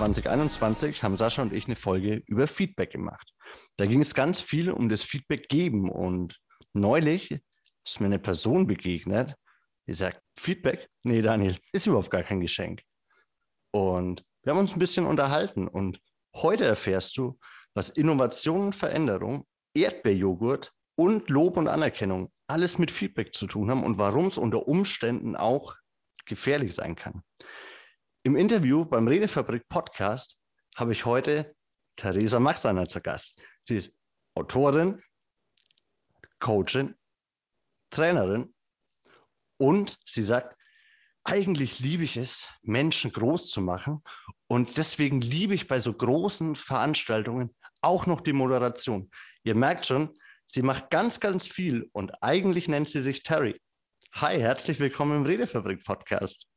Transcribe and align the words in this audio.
2021 0.00 1.02
haben 1.02 1.18
Sascha 1.18 1.42
und 1.42 1.52
ich 1.52 1.66
eine 1.66 1.76
Folge 1.76 2.22
über 2.26 2.48
Feedback 2.48 2.90
gemacht. 2.90 3.34
Da 3.76 3.84
ging 3.84 4.00
es 4.00 4.14
ganz 4.14 4.40
viel 4.40 4.70
um 4.70 4.88
das 4.88 5.02
Feedback 5.02 5.50
geben 5.50 5.90
und 5.90 6.40
neulich 6.72 7.38
ist 7.84 8.00
mir 8.00 8.06
eine 8.06 8.18
Person 8.18 8.66
begegnet, 8.66 9.34
die 9.86 9.92
sagt, 9.92 10.22
Feedback? 10.38 10.88
Nee, 11.04 11.20
Daniel, 11.20 11.58
ist 11.72 11.86
überhaupt 11.86 12.10
gar 12.10 12.22
kein 12.22 12.40
Geschenk. 12.40 12.82
Und 13.72 14.24
wir 14.42 14.52
haben 14.52 14.60
uns 14.60 14.72
ein 14.72 14.78
bisschen 14.78 15.04
unterhalten 15.04 15.68
und 15.68 16.00
heute 16.34 16.64
erfährst 16.64 17.18
du, 17.18 17.38
was 17.74 17.90
Innovation 17.90 18.68
und 18.68 18.76
Veränderung, 18.76 19.46
Erdbeerjoghurt 19.74 20.72
und 20.96 21.28
Lob 21.28 21.58
und 21.58 21.68
Anerkennung 21.68 22.32
alles 22.46 22.78
mit 22.78 22.90
Feedback 22.90 23.34
zu 23.34 23.46
tun 23.46 23.68
haben 23.68 23.84
und 23.84 23.98
warum 23.98 24.28
es 24.28 24.38
unter 24.38 24.66
Umständen 24.66 25.36
auch 25.36 25.76
gefährlich 26.24 26.74
sein 26.74 26.96
kann. 26.96 27.22
Im 28.22 28.36
Interview 28.36 28.84
beim 28.84 29.08
Redefabrik 29.08 29.66
Podcast 29.70 30.38
habe 30.76 30.92
ich 30.92 31.06
heute 31.06 31.56
Theresa 31.96 32.38
Maxaner 32.38 32.86
zu 32.86 33.00
Gast. 33.00 33.40
Sie 33.62 33.78
ist 33.78 33.94
Autorin, 34.34 35.02
Coachin, 36.38 36.96
Trainerin 37.88 38.54
und 39.56 39.98
sie 40.04 40.22
sagt, 40.22 40.54
eigentlich 41.24 41.80
liebe 41.80 42.04
ich 42.04 42.18
es, 42.18 42.46
Menschen 42.60 43.10
groß 43.10 43.48
zu 43.48 43.62
machen 43.62 44.02
und 44.48 44.76
deswegen 44.76 45.22
liebe 45.22 45.54
ich 45.54 45.66
bei 45.66 45.80
so 45.80 45.94
großen 45.94 46.56
Veranstaltungen 46.56 47.56
auch 47.80 48.04
noch 48.04 48.20
die 48.20 48.34
Moderation. 48.34 49.10
Ihr 49.44 49.54
merkt 49.54 49.86
schon, 49.86 50.14
sie 50.46 50.60
macht 50.60 50.90
ganz, 50.90 51.20
ganz 51.20 51.46
viel 51.46 51.88
und 51.92 52.22
eigentlich 52.22 52.68
nennt 52.68 52.90
sie 52.90 53.00
sich 53.00 53.22
Terry. 53.22 53.58
Hi, 54.12 54.38
herzlich 54.38 54.78
willkommen 54.78 55.16
im 55.16 55.26
Redefabrik 55.26 55.82
Podcast. 55.84 56.50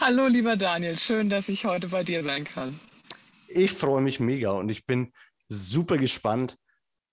Hallo, 0.00 0.26
lieber 0.26 0.56
Daniel, 0.56 0.98
schön, 0.98 1.28
dass 1.28 1.48
ich 1.48 1.64
heute 1.64 1.88
bei 1.88 2.04
dir 2.04 2.22
sein 2.22 2.44
kann. 2.44 2.78
Ich 3.48 3.72
freue 3.72 4.00
mich 4.00 4.20
mega 4.20 4.52
und 4.52 4.68
ich 4.68 4.86
bin 4.86 5.12
super 5.48 5.98
gespannt, 5.98 6.56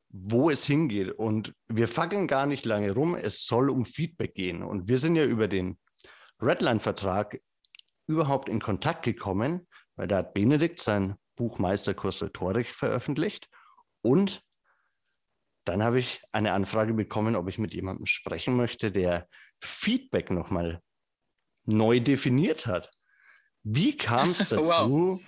wo 0.09 0.49
es 0.49 0.65
hingeht. 0.65 1.11
Und 1.11 1.53
wir 1.67 1.87
fackeln 1.87 2.27
gar 2.27 2.45
nicht 2.45 2.65
lange 2.65 2.91
rum. 2.91 3.15
Es 3.15 3.45
soll 3.45 3.69
um 3.69 3.85
Feedback 3.85 4.33
gehen. 4.33 4.63
Und 4.63 4.87
wir 4.87 4.97
sind 4.97 5.15
ja 5.15 5.25
über 5.25 5.47
den 5.47 5.77
Redline-Vertrag 6.41 7.41
überhaupt 8.07 8.49
in 8.49 8.61
Kontakt 8.61 9.03
gekommen, 9.03 9.67
weil 9.95 10.07
da 10.07 10.17
hat 10.17 10.33
Benedikt 10.33 10.79
sein 10.79 11.15
Buch 11.35 11.59
Meisterkurs 11.59 12.21
Rhetorik 12.21 12.67
veröffentlicht. 12.67 13.49
Und 14.01 14.41
dann 15.65 15.83
habe 15.83 15.99
ich 15.99 16.21
eine 16.31 16.53
Anfrage 16.53 16.93
bekommen, 16.93 17.35
ob 17.35 17.49
ich 17.49 17.59
mit 17.59 17.73
jemandem 17.73 18.05
sprechen 18.05 18.55
möchte, 18.55 18.91
der 18.91 19.27
Feedback 19.61 20.31
nochmal 20.31 20.81
neu 21.69 21.99
definiert 21.99 22.65
hat. 22.65 22.91
Wie 23.63 23.95
kam 23.97 24.31
es 24.31 24.37
dazu, 24.49 24.63
wow. 24.65 25.21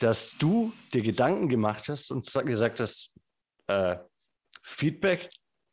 dass 0.00 0.36
du 0.38 0.72
dir 0.92 1.02
Gedanken 1.02 1.48
gemacht 1.48 1.88
hast 1.88 2.10
und 2.10 2.26
gesagt 2.46 2.80
hast, 2.80 3.18
äh, 3.66 3.96
Feedback, 4.62 5.30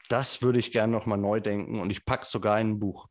das 0.10 0.42
würde 0.42 0.60
ich 0.60 0.72
gerne 0.72 0.94
nochmal 0.94 1.18
neu 1.18 1.40
denken 1.40 1.80
und 1.80 1.90
ich 1.90 2.06
packe 2.06 2.26
sogar 2.26 2.60
in 2.60 2.72
ein 2.72 2.80
Buch? 2.80 3.08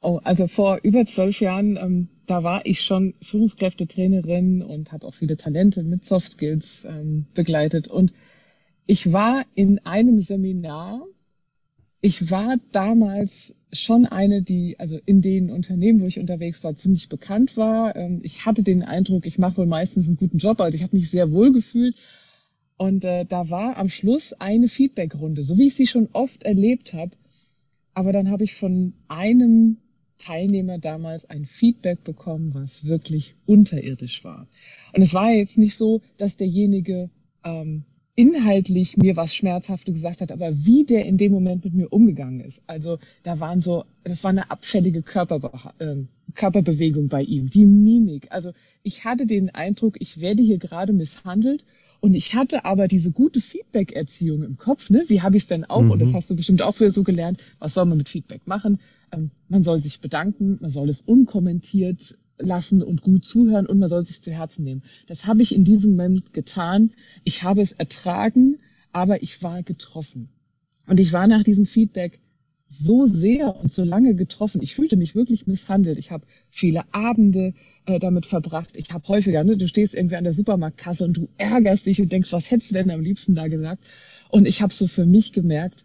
Oh, 0.00 0.20
also 0.22 0.46
vor 0.46 0.80
über 0.82 1.06
zwölf 1.06 1.40
Jahren, 1.40 1.78
ähm, 1.78 2.08
da 2.26 2.44
war 2.44 2.66
ich 2.66 2.82
schon 2.82 3.14
Führungskräftetrainerin 3.22 4.62
und 4.62 4.92
habe 4.92 5.06
auch 5.06 5.14
viele 5.14 5.38
Talente 5.38 5.82
mit 5.82 6.04
Soft 6.04 6.32
Skills 6.32 6.84
ähm, 6.84 7.26
begleitet. 7.32 7.88
Und 7.88 8.12
ich 8.86 9.14
war 9.14 9.46
in 9.54 9.78
einem 9.86 10.20
Seminar 10.20 11.06
ich 12.04 12.30
war 12.30 12.58
damals 12.70 13.54
schon 13.72 14.04
eine, 14.04 14.42
die 14.42 14.78
also 14.78 14.98
in 15.06 15.22
den 15.22 15.50
Unternehmen, 15.50 16.02
wo 16.02 16.06
ich 16.06 16.20
unterwegs 16.20 16.62
war, 16.62 16.76
ziemlich 16.76 17.08
bekannt 17.08 17.56
war. 17.56 17.96
Ähm, 17.96 18.20
ich 18.22 18.44
hatte 18.44 18.62
den 18.62 18.82
Eindruck, 18.82 19.24
ich 19.24 19.38
mache 19.38 19.56
wohl 19.56 19.66
meistens 19.66 20.06
einen 20.06 20.18
guten 20.18 20.36
Job, 20.36 20.60
also 20.60 20.76
ich 20.76 20.82
habe 20.82 20.94
mich 20.94 21.08
sehr 21.08 21.32
wohl 21.32 21.50
gefühlt. 21.50 21.96
Und 22.76 23.06
äh, 23.06 23.24
da 23.24 23.48
war 23.48 23.78
am 23.78 23.88
Schluss 23.88 24.34
eine 24.34 24.68
Feedbackrunde, 24.68 25.42
so 25.44 25.56
wie 25.56 25.68
ich 25.68 25.76
sie 25.76 25.86
schon 25.86 26.10
oft 26.12 26.42
erlebt 26.42 26.92
habe. 26.92 27.12
Aber 27.94 28.12
dann 28.12 28.30
habe 28.30 28.44
ich 28.44 28.52
von 28.52 28.92
einem 29.08 29.78
Teilnehmer 30.18 30.76
damals 30.78 31.24
ein 31.30 31.46
Feedback 31.46 32.04
bekommen, 32.04 32.52
was 32.52 32.84
wirklich 32.84 33.34
unterirdisch 33.46 34.24
war. 34.24 34.46
Und 34.92 35.00
es 35.00 35.14
war 35.14 35.30
jetzt 35.30 35.56
nicht 35.56 35.76
so, 35.78 36.02
dass 36.18 36.36
derjenige 36.36 37.08
ähm, 37.44 37.84
inhaltlich 38.16 38.96
mir 38.96 39.16
was 39.16 39.34
Schmerzhaftes 39.34 39.94
gesagt 39.94 40.20
hat, 40.20 40.30
aber 40.30 40.52
wie 40.64 40.84
der 40.84 41.04
in 41.04 41.18
dem 41.18 41.32
Moment 41.32 41.64
mit 41.64 41.74
mir 41.74 41.92
umgegangen 41.92 42.40
ist. 42.40 42.62
Also 42.66 42.98
da 43.24 43.40
waren 43.40 43.60
so, 43.60 43.84
das 44.04 44.22
war 44.22 44.30
eine 44.30 44.50
abfällige 44.50 45.02
Körperbe 45.02 45.50
äh, 45.78 45.96
Körperbewegung 46.34 47.08
bei 47.08 47.22
ihm, 47.22 47.50
die 47.50 47.66
Mimik. 47.66 48.28
Also 48.30 48.52
ich 48.82 49.04
hatte 49.04 49.26
den 49.26 49.50
Eindruck, 49.50 49.96
ich 50.00 50.20
werde 50.20 50.42
hier 50.42 50.58
gerade 50.58 50.92
misshandelt 50.92 51.64
und 52.00 52.14
ich 52.14 52.34
hatte 52.34 52.64
aber 52.64 52.86
diese 52.86 53.10
gute 53.10 53.40
Feedback-Erziehung 53.40 54.42
im 54.42 54.56
Kopf. 54.56 54.90
Ne? 54.90 55.04
Wie 55.08 55.22
habe 55.22 55.36
ich 55.36 55.44
es 55.44 55.48
denn 55.48 55.64
auch? 55.64 55.82
Mhm. 55.82 55.90
Und 55.90 56.02
das 56.02 56.10
mhm. 56.10 56.14
hast 56.14 56.30
du 56.30 56.36
bestimmt 56.36 56.62
auch 56.62 56.74
früher 56.74 56.90
so 56.90 57.02
gelernt. 57.02 57.42
Was 57.58 57.74
soll 57.74 57.86
man 57.86 57.98
mit 57.98 58.08
Feedback 58.08 58.46
machen? 58.46 58.78
Ähm, 59.12 59.30
man 59.48 59.64
soll 59.64 59.80
sich 59.80 60.00
bedanken, 60.00 60.58
man 60.60 60.70
soll 60.70 60.88
es 60.88 61.00
unkommentiert 61.00 62.16
lassen 62.38 62.82
und 62.82 63.02
gut 63.02 63.24
zuhören 63.24 63.66
und 63.66 63.78
man 63.78 63.88
soll 63.88 64.04
sich 64.04 64.22
zu 64.22 64.32
Herzen 64.32 64.64
nehmen. 64.64 64.82
Das 65.06 65.26
habe 65.26 65.42
ich 65.42 65.54
in 65.54 65.64
diesem 65.64 65.92
Moment 65.92 66.32
getan. 66.32 66.92
Ich 67.24 67.42
habe 67.42 67.62
es 67.62 67.72
ertragen, 67.72 68.58
aber 68.92 69.22
ich 69.22 69.42
war 69.42 69.62
getroffen. 69.62 70.28
Und 70.86 71.00
ich 71.00 71.12
war 71.12 71.26
nach 71.26 71.44
diesem 71.44 71.66
Feedback 71.66 72.20
so 72.68 73.06
sehr 73.06 73.56
und 73.56 73.72
so 73.72 73.84
lange 73.84 74.14
getroffen. 74.14 74.62
Ich 74.62 74.74
fühlte 74.74 74.96
mich 74.96 75.14
wirklich 75.14 75.46
misshandelt. 75.46 75.98
Ich 75.98 76.10
habe 76.10 76.26
viele 76.48 76.92
Abende 76.92 77.54
äh, 77.86 77.98
damit 77.98 78.26
verbracht. 78.26 78.76
Ich 78.76 78.90
habe 78.90 79.06
häufiger, 79.08 79.44
ne, 79.44 79.56
du 79.56 79.68
stehst 79.68 79.94
irgendwie 79.94 80.16
an 80.16 80.24
der 80.24 80.32
Supermarktkasse 80.32 81.04
und 81.04 81.16
du 81.16 81.28
ärgerst 81.38 81.86
dich 81.86 82.00
und 82.00 82.10
denkst, 82.10 82.32
was 82.32 82.50
hättest 82.50 82.70
du 82.70 82.74
denn 82.74 82.90
am 82.90 83.00
liebsten 83.00 83.34
da 83.34 83.48
gesagt? 83.48 83.84
Und 84.28 84.46
ich 84.46 84.62
habe 84.62 84.72
so 84.72 84.86
für 84.86 85.06
mich 85.06 85.32
gemerkt, 85.32 85.84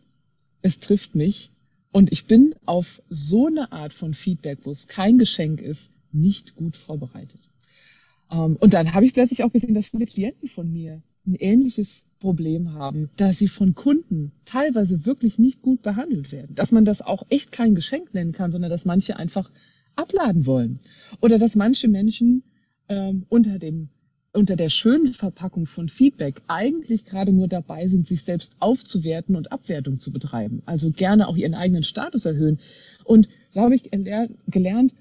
es 0.61 0.79
trifft 0.79 1.15
mich. 1.15 1.51
Und 1.91 2.11
ich 2.11 2.25
bin 2.25 2.53
auf 2.65 3.01
so 3.09 3.47
eine 3.47 3.71
Art 3.71 3.93
von 3.93 4.13
Feedback, 4.13 4.59
wo 4.63 4.71
es 4.71 4.87
kein 4.87 5.17
Geschenk 5.17 5.61
ist, 5.61 5.91
nicht 6.11 6.55
gut 6.55 6.75
vorbereitet. 6.75 7.41
Ähm, 8.31 8.57
und 8.59 8.73
dann 8.73 8.93
habe 8.93 9.05
ich 9.05 9.13
plötzlich 9.13 9.43
auch 9.43 9.51
gesehen, 9.51 9.73
dass 9.73 9.87
viele 9.87 10.05
Klienten 10.05 10.47
von 10.47 10.71
mir 10.71 11.01
ein 11.27 11.35
ähnliches 11.35 12.05
Problem 12.19 12.73
haben, 12.73 13.09
dass 13.17 13.37
sie 13.37 13.47
von 13.47 13.75
Kunden 13.75 14.31
teilweise 14.45 15.05
wirklich 15.05 15.37
nicht 15.37 15.61
gut 15.61 15.81
behandelt 15.81 16.31
werden. 16.31 16.55
Dass 16.55 16.71
man 16.71 16.85
das 16.85 17.01
auch 17.01 17.23
echt 17.29 17.51
kein 17.51 17.75
Geschenk 17.75 18.13
nennen 18.13 18.31
kann, 18.31 18.51
sondern 18.51 18.71
dass 18.71 18.85
manche 18.85 19.17
einfach 19.17 19.51
abladen 19.95 20.45
wollen. 20.45 20.79
Oder 21.21 21.37
dass 21.37 21.55
manche 21.55 21.87
Menschen 21.87 22.43
ähm, 22.87 23.25
unter 23.29 23.59
dem 23.59 23.89
unter 24.31 24.55
der 24.55 24.69
schönen 24.69 25.13
Verpackung 25.13 25.65
von 25.65 25.89
Feedback 25.89 26.41
eigentlich 26.47 27.05
gerade 27.05 27.33
nur 27.33 27.47
dabei 27.47 27.87
sind, 27.87 28.07
sich 28.07 28.21
selbst 28.21 28.55
aufzuwerten 28.59 29.35
und 29.35 29.51
Abwertung 29.51 29.99
zu 29.99 30.11
betreiben. 30.11 30.61
Also 30.67 30.91
gerne 30.91 31.27
auch 31.27 31.35
ihren 31.35 31.55
eigenen 31.55 31.83
Status 31.83 32.25
erhöhen. 32.25 32.59
Und 33.03 33.27
so 33.49 33.61
habe 33.61 33.73
ich 33.73 33.89
gelernt, 34.47 34.93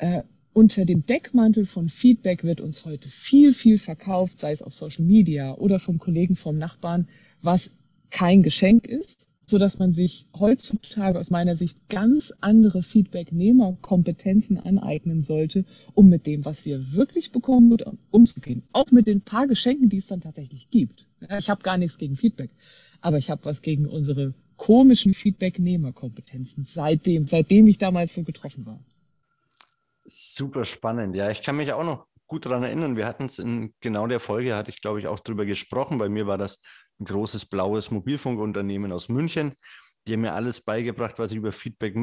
äh, 0.00 0.22
unter 0.52 0.84
dem 0.84 1.06
Deckmantel 1.06 1.64
von 1.64 1.88
Feedback 1.88 2.42
wird 2.42 2.60
uns 2.60 2.84
heute 2.84 3.08
viel, 3.08 3.52
viel 3.54 3.78
verkauft, 3.78 4.38
sei 4.38 4.50
es 4.50 4.62
auf 4.62 4.74
Social 4.74 5.04
Media 5.04 5.54
oder 5.54 5.78
vom 5.78 5.98
Kollegen, 5.98 6.34
vom 6.34 6.58
Nachbarn, 6.58 7.06
was 7.40 7.70
kein 8.10 8.42
Geschenk 8.42 8.86
ist, 8.86 9.28
so 9.46 9.58
dass 9.58 9.78
man 9.78 9.92
sich 9.92 10.26
heutzutage 10.38 11.18
aus 11.18 11.30
meiner 11.30 11.54
Sicht 11.54 11.78
ganz 11.88 12.32
andere 12.40 12.82
Feedbacknehmerkompetenzen 12.82 14.58
aneignen 14.58 15.22
sollte, 15.22 15.64
um 15.94 16.08
mit 16.08 16.26
dem, 16.26 16.44
was 16.44 16.64
wir 16.64 16.94
wirklich 16.94 17.30
bekommen, 17.30 17.76
umzugehen. 18.10 18.62
Auch 18.72 18.90
mit 18.90 19.06
den 19.06 19.20
paar 19.20 19.46
Geschenken, 19.46 19.88
die 19.88 19.98
es 19.98 20.06
dann 20.06 20.20
tatsächlich 20.20 20.70
gibt. 20.70 21.06
Ich 21.38 21.50
habe 21.50 21.62
gar 21.62 21.78
nichts 21.78 21.98
gegen 21.98 22.16
Feedback, 22.16 22.50
aber 23.00 23.18
ich 23.18 23.30
habe 23.30 23.44
was 23.44 23.62
gegen 23.62 23.86
unsere 23.86 24.34
komischen 24.56 25.14
Feedbacknehmerkompetenzen 25.14 26.64
seitdem, 26.64 27.26
seitdem 27.26 27.66
ich 27.66 27.78
damals 27.78 28.14
so 28.14 28.22
getroffen 28.22 28.66
war. 28.66 28.80
Super 30.04 30.64
spannend. 30.64 31.14
Ja, 31.14 31.30
ich 31.30 31.42
kann 31.42 31.56
mich 31.56 31.72
auch 31.72 31.84
noch 31.84 32.06
gut 32.26 32.46
daran 32.46 32.62
erinnern. 32.62 32.96
Wir 32.96 33.06
hatten 33.06 33.26
es 33.26 33.38
in 33.38 33.74
genau 33.80 34.06
der 34.06 34.20
Folge, 34.20 34.56
hatte 34.56 34.70
ich 34.70 34.80
glaube 34.80 35.00
ich 35.00 35.08
auch 35.08 35.20
drüber 35.20 35.44
gesprochen. 35.44 35.98
Bei 35.98 36.08
mir 36.08 36.26
war 36.26 36.38
das 36.38 36.62
ein 37.00 37.04
großes 37.04 37.46
blaues 37.46 37.90
Mobilfunkunternehmen 37.90 38.92
aus 38.92 39.08
München. 39.08 39.52
Die 40.06 40.14
haben 40.14 40.20
mir 40.20 40.32
alles 40.32 40.60
beigebracht, 40.60 41.18
was 41.18 41.32
ich 41.32 41.38
über 41.38 41.52
Feedback 41.52 41.96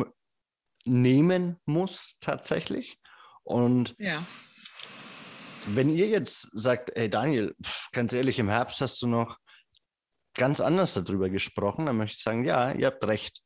nehmen 0.86 1.58
muss 1.66 2.18
tatsächlich. 2.20 3.00
Und 3.44 3.96
ja. 3.98 4.22
wenn 5.68 5.90
ihr 5.90 6.08
jetzt 6.08 6.50
sagt, 6.52 6.92
hey 6.96 7.10
Daniel, 7.10 7.56
pff, 7.64 7.90
ganz 7.92 8.14
ehrlich, 8.14 8.40
im 8.40 8.50
Herbst 8.50 8.82
hast 8.82 9.02
du 9.02 9.08
noch 9.08 9.38
ganz 10.34 10.60
anders 10.60 10.94
darüber 10.94 11.30
gesprochen, 11.30 11.86
dann 11.86 11.98
möchte 11.98 12.16
ich 12.18 12.24
sagen, 12.24 12.44
ja, 12.44 12.72
ihr 12.72 12.88
habt 12.88 13.06
recht. 13.06 13.42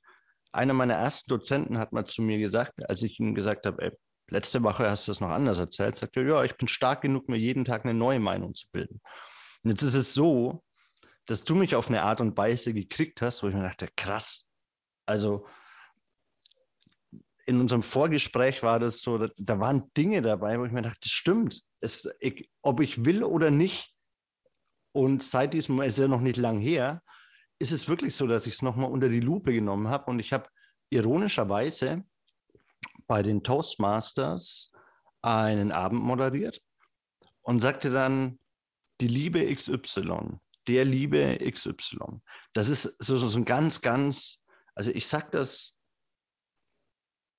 Einer 0.52 0.74
meiner 0.74 0.96
ersten 0.96 1.30
Dozenten 1.30 1.78
hat 1.78 1.94
mal 1.94 2.06
zu 2.06 2.22
mir 2.22 2.38
gesagt, 2.40 2.90
als 2.90 3.04
ich 3.04 3.20
ihm 3.20 3.34
gesagt 3.36 3.66
habe, 3.66 3.82
ey, 3.84 3.92
letzte 4.32 4.64
Woche 4.64 4.90
hast 4.90 5.08
du 5.08 5.12
es 5.12 5.20
noch 5.20 5.30
anders 5.30 5.60
erzählt, 5.60 5.96
sagt 5.96 6.18
er, 6.18 6.26
ja, 6.26 6.44
ich 6.44 6.56
bin 6.56 6.68
stark 6.68 7.02
genug, 7.02 7.30
mir 7.30 7.38
jeden 7.38 7.66
Tag 7.66 7.86
eine 7.86 7.94
neue 7.94 8.20
Meinung 8.20 8.56
zu 8.56 8.66
bilden. 8.72 9.02
Und 9.64 9.72
jetzt 9.72 9.82
ist 9.84 9.94
es 9.94 10.14
so, 10.14 10.64
dass 11.26 11.44
du 11.44 11.54
mich 11.56 11.76
auf 11.76 11.90
eine 11.90 12.02
Art 12.02 12.22
und 12.22 12.36
Weise 12.38 12.74
gekriegt 12.74 13.22
hast, 13.22 13.44
wo 13.44 13.48
ich 13.48 13.54
mir 13.54 13.64
dachte, 13.64 13.90
krass. 13.96 14.48
Also 15.06 15.46
in 17.46 17.60
unserem 17.60 17.84
Vorgespräch 17.84 18.64
war 18.64 18.80
das 18.80 19.02
so, 19.02 19.18
da, 19.18 19.28
da 19.38 19.60
waren 19.60 19.92
Dinge 19.96 20.22
dabei, 20.22 20.60
wo 20.60 20.66
ich 20.66 20.72
mir 20.72 20.82
dachte, 20.82 21.00
das 21.02 21.12
stimmt. 21.12 21.62
Es, 21.82 22.10
ich, 22.20 22.50
ob 22.62 22.80
ich 22.80 23.06
will 23.06 23.24
oder 23.24 23.52
nicht, 23.52 23.94
und 24.94 25.24
seit 25.24 25.54
diesem, 25.54 25.82
ist 25.82 25.98
ja 25.98 26.08
noch 26.08 26.22
nicht 26.22 26.38
lang 26.38 26.60
her, 26.60 27.02
ist 27.60 27.72
es 27.72 27.88
wirklich 27.88 28.16
so, 28.16 28.28
dass 28.28 28.48
ich 28.48 28.56
es 28.56 28.62
nochmal 28.62 28.92
unter 28.92 29.08
die 29.08 29.20
Lupe 29.20 29.54
genommen 29.54 29.88
habe 29.88 30.12
und 30.12 30.20
ich 30.20 30.34
habe 30.34 30.50
ironischerweise 30.90 32.04
bei 33.12 33.24
den 33.24 33.44
Toastmasters 33.44 34.72
einen 35.22 35.74
Abend 35.74 36.02
moderiert 36.02 36.62
und 37.42 37.60
sagte 37.60 37.92
dann, 37.92 38.40
die 39.02 39.10
Liebe 39.10 39.54
XY, 39.54 40.40
der 40.66 40.86
Liebe 40.86 41.38
XY. 41.38 42.22
Das 42.54 42.70
ist 42.70 42.84
so, 43.00 43.18
so 43.18 43.38
ein 43.38 43.44
ganz, 43.44 43.82
ganz, 43.82 44.42
also 44.76 44.92
ich 44.92 45.08
sage 45.08 45.28
das, 45.32 45.76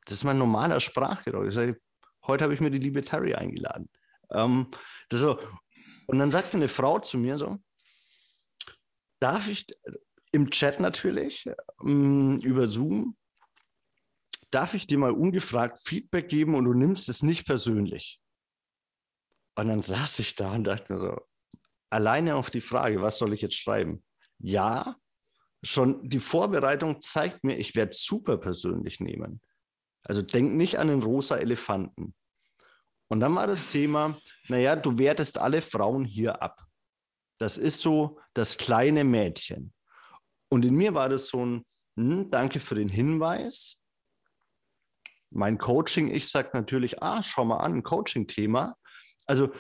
das 0.04 0.18
ist 0.18 0.24
mein 0.24 0.36
normaler 0.36 0.78
Sprachgebrauch. 0.78 1.44
Ich 1.44 1.54
sage, 1.54 1.80
heute 2.26 2.44
habe 2.44 2.52
ich 2.52 2.60
mir 2.60 2.70
die 2.70 2.78
liebe 2.78 3.02
Terry 3.02 3.34
eingeladen. 3.34 3.88
Ähm, 4.30 4.66
so. 5.10 5.40
Und 6.06 6.18
dann 6.18 6.30
sagte 6.30 6.58
eine 6.58 6.68
Frau 6.68 6.98
zu 6.98 7.16
mir 7.16 7.38
so, 7.38 7.56
darf 9.20 9.48
ich 9.48 9.64
im 10.32 10.50
Chat 10.50 10.80
natürlich 10.80 11.48
ähm, 11.82 12.36
über 12.42 12.66
Zoom, 12.66 13.16
darf 14.52 14.74
ich 14.74 14.86
dir 14.86 14.98
mal 14.98 15.12
ungefragt 15.12 15.78
Feedback 15.84 16.28
geben 16.28 16.54
und 16.54 16.64
du 16.64 16.74
nimmst 16.74 17.08
es 17.08 17.22
nicht 17.22 17.46
persönlich? 17.46 18.20
Und 19.56 19.68
dann 19.68 19.82
saß 19.82 20.18
ich 20.20 20.34
da 20.36 20.52
und 20.52 20.64
dachte 20.64 20.92
mir 20.92 21.00
so, 21.00 21.20
alleine 21.90 22.36
auf 22.36 22.50
die 22.50 22.60
Frage, 22.60 23.02
was 23.02 23.18
soll 23.18 23.32
ich 23.32 23.42
jetzt 23.42 23.56
schreiben? 23.56 24.04
Ja, 24.38 24.96
schon 25.62 26.08
die 26.08 26.20
Vorbereitung 26.20 27.00
zeigt 27.00 27.44
mir, 27.44 27.56
ich 27.56 27.74
werde 27.74 27.92
super 27.94 28.38
persönlich 28.38 29.00
nehmen. 29.00 29.40
Also 30.04 30.22
denk 30.22 30.54
nicht 30.54 30.78
an 30.78 30.88
den 30.88 31.02
rosa 31.02 31.36
Elefanten. 31.36 32.14
Und 33.08 33.20
dann 33.20 33.34
war 33.34 33.46
das 33.46 33.68
Thema, 33.68 34.16
naja, 34.48 34.74
du 34.74 34.98
wertest 34.98 35.38
alle 35.38 35.62
Frauen 35.62 36.04
hier 36.04 36.42
ab. 36.42 36.64
Das 37.38 37.58
ist 37.58 37.80
so 37.80 38.18
das 38.34 38.56
kleine 38.56 39.04
Mädchen. 39.04 39.72
Und 40.48 40.64
in 40.64 40.74
mir 40.74 40.94
war 40.94 41.08
das 41.08 41.28
so 41.28 41.44
ein, 41.44 41.66
hm, 41.96 42.30
danke 42.30 42.58
für 42.58 42.74
den 42.74 42.88
Hinweis. 42.88 43.76
Mein 45.34 45.58
Coaching, 45.58 46.10
ich 46.10 46.28
sage 46.28 46.50
natürlich, 46.52 47.02
ah, 47.02 47.22
schau 47.22 47.44
mal 47.44 47.58
an, 47.58 47.82
Coaching-Thema. 47.82 48.76
Also 49.26 49.52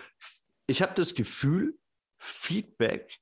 ich 0.66 0.82
habe 0.82 0.94
das 0.94 1.14
Gefühl, 1.14 1.78
Feedback 2.18 3.18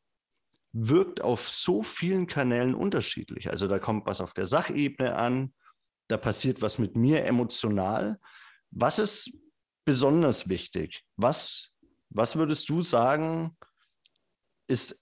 wirkt 0.73 1.21
auf 1.21 1.49
so 1.49 1.83
vielen 1.83 2.27
Kanälen 2.27 2.75
unterschiedlich. 2.75 3.51
Also 3.51 3.67
da 3.67 3.79
kommt 3.79 4.07
was 4.07 4.21
auf 4.21 4.35
der 4.35 4.47
Sachebene 4.47 5.17
an, 5.17 5.55
da 6.09 6.17
passiert 6.17 6.61
was 6.63 6.79
mit 6.79 6.97
mir 6.97 7.25
emotional. 7.25 8.19
Was 8.71 8.99
ist 8.99 9.33
besonders 9.85 10.49
wichtig? 10.49 11.05
Was, 11.17 11.73
was 12.09 12.37
würdest 12.37 12.69
du 12.69 12.83
sagen, 12.83 13.57
ist 14.69 15.01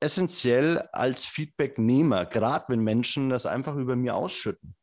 essentiell 0.00 0.78
als 0.92 1.24
Feedbacknehmer, 1.24 2.26
gerade 2.26 2.66
wenn 2.68 2.80
Menschen 2.80 3.28
das 3.28 3.46
einfach 3.46 3.76
über 3.76 3.96
mir 3.96 4.14
ausschütten? 4.14 4.76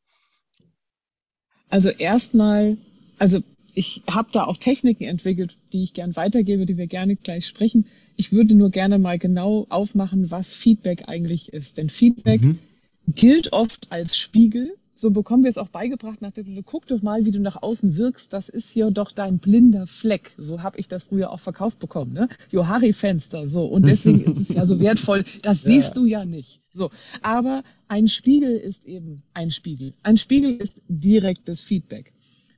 Also 1.70 1.90
erstmal, 1.90 2.78
also 3.18 3.42
ich 3.74 4.02
habe 4.10 4.30
da 4.32 4.46
auch 4.46 4.58
Techniken 4.58 5.04
entwickelt, 5.04 5.58
die 5.72 5.84
ich 5.84 5.94
gern 5.94 6.16
weitergebe, 6.16 6.66
die 6.66 6.78
wir 6.78 6.88
gerne 6.88 7.16
gleich 7.16 7.46
sprechen. 7.46 7.86
Ich 8.16 8.32
würde 8.32 8.56
nur 8.56 8.72
gerne 8.72 8.98
mal 8.98 9.20
genau 9.20 9.68
aufmachen, 9.70 10.32
was 10.32 10.56
Feedback 10.56 11.08
eigentlich 11.08 11.54
ist. 11.54 11.78
Denn 11.78 11.90
Feedback 11.90 12.42
mhm. 12.42 12.60
gilt 13.08 13.54
oft 13.54 13.92
als 13.92 14.18
Spiegel. 14.18 14.76
So 15.00 15.12
bekommen 15.12 15.44
wir 15.44 15.50
es 15.50 15.60
auch 15.60 15.70
beigebracht 15.70 16.24
nach 16.24 16.32
der 16.32 16.44
Motto, 16.44 16.64
guck 16.66 16.88
doch 16.88 17.04
mal, 17.04 17.24
wie 17.24 17.30
du 17.30 17.40
nach 17.40 17.62
außen 17.62 17.98
wirkst. 17.98 18.34
Das 18.34 18.50
ist 18.50 18.72
hier 18.72 18.90
doch 18.90 19.12
dein 19.12 19.38
blinder 19.38 19.86
Fleck. 19.86 20.32
So 20.40 20.64
habe 20.64 20.80
ich 20.80 20.88
das 20.88 21.04
früher 21.04 21.30
auch 21.32 21.40
verkauft 21.40 21.78
bekommen. 21.78 22.14
Ne? 22.14 22.30
Johari-Fenster. 22.50 23.48
So. 23.48 23.66
Und 23.66 23.88
deswegen 23.88 24.22
ist 24.22 24.50
es 24.50 24.56
ja 24.56 24.66
so 24.66 24.80
wertvoll. 24.80 25.24
Das 25.44 25.64
ja. 25.64 25.70
siehst 25.70 25.96
du 25.96 26.06
ja 26.06 26.26
nicht. 26.26 26.62
So. 26.70 26.90
Aber 27.22 27.62
ein 27.88 28.08
Spiegel 28.08 28.56
ist 28.56 28.86
eben 28.86 29.22
ein 29.36 29.52
Spiegel. 29.52 29.94
Ein 30.02 30.18
Spiegel 30.18 30.56
ist 30.56 30.82
direktes 30.88 31.62
Feedback. 31.62 32.12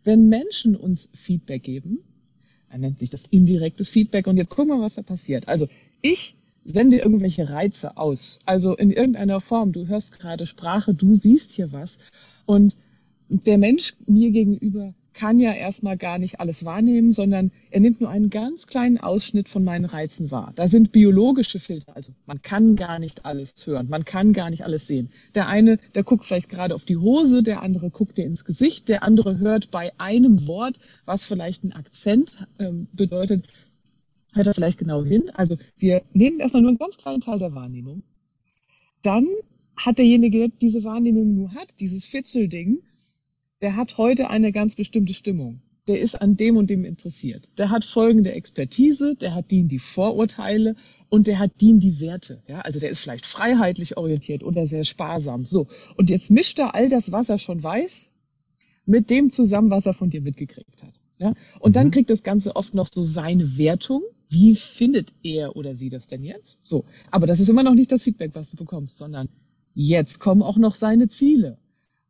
Wenn 0.06 0.30
Menschen 0.30 0.78
uns 0.78 1.10
Feedback 1.14 1.64
geben, 1.64 2.00
dann 2.72 2.80
nennt 2.80 3.00
sich 3.00 3.10
das 3.10 3.24
indirektes 3.32 3.90
Feedback. 3.90 4.28
Und 4.28 4.38
jetzt 4.38 4.50
gucken 4.50 4.78
wir, 4.78 4.82
was 4.82 4.96
da 4.96 5.02
passiert. 5.02 5.50
Also 5.50 5.68
ich 6.02 6.36
sende 6.64 6.98
irgendwelche 7.00 7.50
Reize 7.50 7.98
aus. 7.98 8.40
Also 8.46 8.76
in 8.76 8.92
irgendeiner 8.92 9.42
Form. 9.42 9.72
Du 9.72 9.88
hörst 9.88 10.20
gerade 10.20 10.46
Sprache, 10.46 10.94
du 10.94 11.16
siehst 11.16 11.52
hier 11.52 11.72
was. 11.72 11.98
Und 12.50 12.78
der 13.28 13.60
Mensch 13.60 13.94
mir 14.08 14.32
gegenüber 14.32 14.96
kann 15.14 15.40
ja 15.40 15.54
erstmal 15.54 15.98
gar 15.98 16.18
nicht 16.18 16.40
alles 16.40 16.66
wahrnehmen, 16.66 17.12
sondern 17.12 17.52
er 17.70 17.80
nimmt 17.80 18.02
nur 18.02 18.10
einen 18.10 18.32
ganz 18.32 18.66
kleinen 18.66 18.98
Ausschnitt 18.98 19.48
von 19.48 19.64
meinen 19.64 19.86
Reizen 19.86 20.32
wahr. 20.32 20.52
Da 20.56 20.68
sind 20.68 20.92
biologische 20.92 21.60
Filter, 21.60 21.96
also 21.96 22.12
man 22.26 22.42
kann 22.42 22.76
gar 22.76 22.98
nicht 22.98 23.24
alles 23.24 23.68
hören, 23.68 23.88
man 23.88 24.04
kann 24.04 24.34
gar 24.34 24.50
nicht 24.50 24.64
alles 24.64 24.88
sehen. 24.88 25.12
Der 25.36 25.48
eine, 25.48 25.78
der 25.94 26.04
guckt 26.04 26.26
vielleicht 26.26 26.50
gerade 26.50 26.74
auf 26.74 26.86
die 26.86 26.98
Hose, 26.98 27.44
der 27.44 27.62
andere 27.62 27.92
guckt 27.92 28.18
dir 28.18 28.26
ins 28.26 28.46
Gesicht, 28.46 28.90
der 28.90 29.04
andere 29.04 29.38
hört 29.38 29.70
bei 29.70 29.92
einem 30.00 30.48
Wort, 30.48 30.80
was 31.06 31.26
vielleicht 31.26 31.64
ein 31.66 31.74
Akzent 31.74 32.48
ähm, 32.58 32.88
bedeutet, 32.94 33.46
hört 34.34 34.48
er 34.48 34.56
vielleicht 34.56 34.80
genau 34.80 35.06
hin. 35.06 35.30
Also 35.36 35.56
wir 35.78 36.02
nehmen 36.14 36.40
erstmal 36.40 36.64
nur 36.64 36.70
einen 36.70 36.80
ganz 36.80 36.98
kleinen 36.98 37.22
Teil 37.22 37.38
der 37.38 37.54
Wahrnehmung. 37.54 38.02
Dann 39.04 39.28
hat 39.86 39.98
derjenige, 39.98 40.40
der 40.40 40.48
diese 40.50 40.84
Wahrnehmung 40.84 41.36
nur 41.36 41.54
hat, 41.54 41.80
dieses 41.80 42.06
Fitzelding, 42.06 42.80
der 43.62 43.76
hat 43.76 43.98
heute 43.98 44.30
eine 44.30 44.52
ganz 44.52 44.76
bestimmte 44.76 45.14
Stimmung. 45.14 45.62
Der 45.88 46.00
ist 46.00 46.22
an 46.22 46.38
dem 46.38 46.58
und 46.58 46.70
dem 46.70 46.86
interessiert. 46.86 47.50
Der 47.58 47.72
hat 47.72 47.84
folgende 47.84 48.32
Expertise, 48.34 49.16
der 49.16 49.34
hat 49.34 49.50
die, 49.52 49.64
die 49.64 49.80
Vorurteile 49.80 50.76
und 51.10 51.28
der 51.28 51.40
hat 51.40 51.52
die, 51.62 51.80
die 51.80 52.00
Werte. 52.00 52.44
Ja, 52.48 52.62
also 52.62 52.80
der 52.80 52.90
ist 52.90 53.00
vielleicht 53.00 53.26
freiheitlich 53.26 53.98
orientiert 53.98 54.44
oder 54.44 54.68
sehr 54.68 54.84
sparsam. 54.84 55.46
So. 55.46 55.68
Und 55.96 56.10
jetzt 56.10 56.30
mischt 56.30 56.60
er 56.60 56.76
all 56.76 56.90
das, 56.90 57.12
was 57.12 57.30
er 57.30 57.38
schon 57.38 57.64
weiß, 57.64 58.10
mit 58.86 59.10
dem 59.10 59.32
zusammen, 59.32 59.72
was 59.72 59.86
er 59.86 59.94
von 59.94 60.10
dir 60.10 60.22
mitgekriegt 60.22 60.84
hat. 60.84 60.94
Ja, 61.18 61.34
und 61.60 61.72
mhm. 61.72 61.74
dann 61.74 61.92
kriegt 61.92 62.10
das 62.10 62.24
Ganze 62.24 62.56
oft 62.56 62.74
noch 62.74 62.88
so 62.88 63.04
seine 63.04 63.58
Wertung. 63.58 64.04
Wie 64.30 64.56
findet 64.56 65.14
er 65.24 65.56
oder 65.56 65.76
sie 65.76 65.90
das 65.90 66.08
denn 66.08 66.24
jetzt? 66.24 66.60
So. 66.64 66.86
Aber 67.12 67.28
das 67.28 67.40
ist 67.40 67.50
immer 67.50 67.64
noch 67.64 67.74
nicht 67.74 67.92
das 67.92 68.04
Feedback, 68.04 68.32
was 68.36 68.52
du 68.52 68.58
bekommst, 68.58 68.98
sondern 68.98 69.28
jetzt 69.80 70.20
kommen 70.20 70.42
auch 70.42 70.58
noch 70.58 70.76
seine 70.76 71.08
Ziele. 71.08 71.58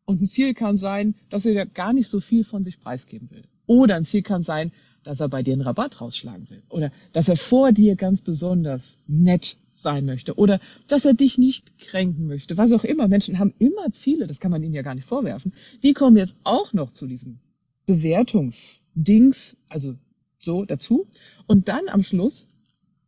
Und 0.05 0.21
ein 0.21 0.27
Ziel 0.27 0.55
kann 0.55 0.75
sein, 0.75 1.13
dass 1.29 1.45
er 1.45 1.67
gar 1.67 1.93
nicht 1.93 2.07
so 2.07 2.19
viel 2.19 2.43
von 2.43 2.63
sich 2.63 2.79
preisgeben 2.79 3.29
will. 3.29 3.43
Oder 3.67 3.95
ein 3.95 4.05
Ziel 4.05 4.23
kann 4.23 4.41
sein, 4.41 4.71
dass 5.03 5.19
er 5.19 5.29
bei 5.29 5.43
dir 5.43 5.53
einen 5.53 5.61
Rabatt 5.61 6.01
rausschlagen 6.01 6.49
will. 6.49 6.63
Oder 6.69 6.91
dass 7.13 7.29
er 7.29 7.37
vor 7.37 7.71
dir 7.71 7.95
ganz 7.95 8.23
besonders 8.23 8.97
nett 9.05 9.57
sein 9.75 10.07
möchte. 10.07 10.33
Oder 10.35 10.59
dass 10.87 11.05
er 11.05 11.13
dich 11.13 11.37
nicht 11.37 11.77
kränken 11.77 12.25
möchte. 12.25 12.57
Was 12.57 12.71
auch 12.71 12.83
immer. 12.83 13.07
Menschen 13.07 13.37
haben 13.37 13.53
immer 13.59 13.91
Ziele. 13.91 14.25
Das 14.25 14.39
kann 14.39 14.49
man 14.49 14.63
ihnen 14.63 14.73
ja 14.73 14.81
gar 14.81 14.95
nicht 14.95 15.05
vorwerfen. 15.05 15.53
Die 15.83 15.93
kommen 15.93 16.17
jetzt 16.17 16.33
auch 16.43 16.73
noch 16.73 16.91
zu 16.91 17.05
diesem 17.05 17.37
Bewertungsdings, 17.85 19.57
also 19.69 19.93
so 20.39 20.65
dazu. 20.65 21.05
Und 21.45 21.67
dann 21.67 21.87
am 21.87 22.01
Schluss 22.01 22.49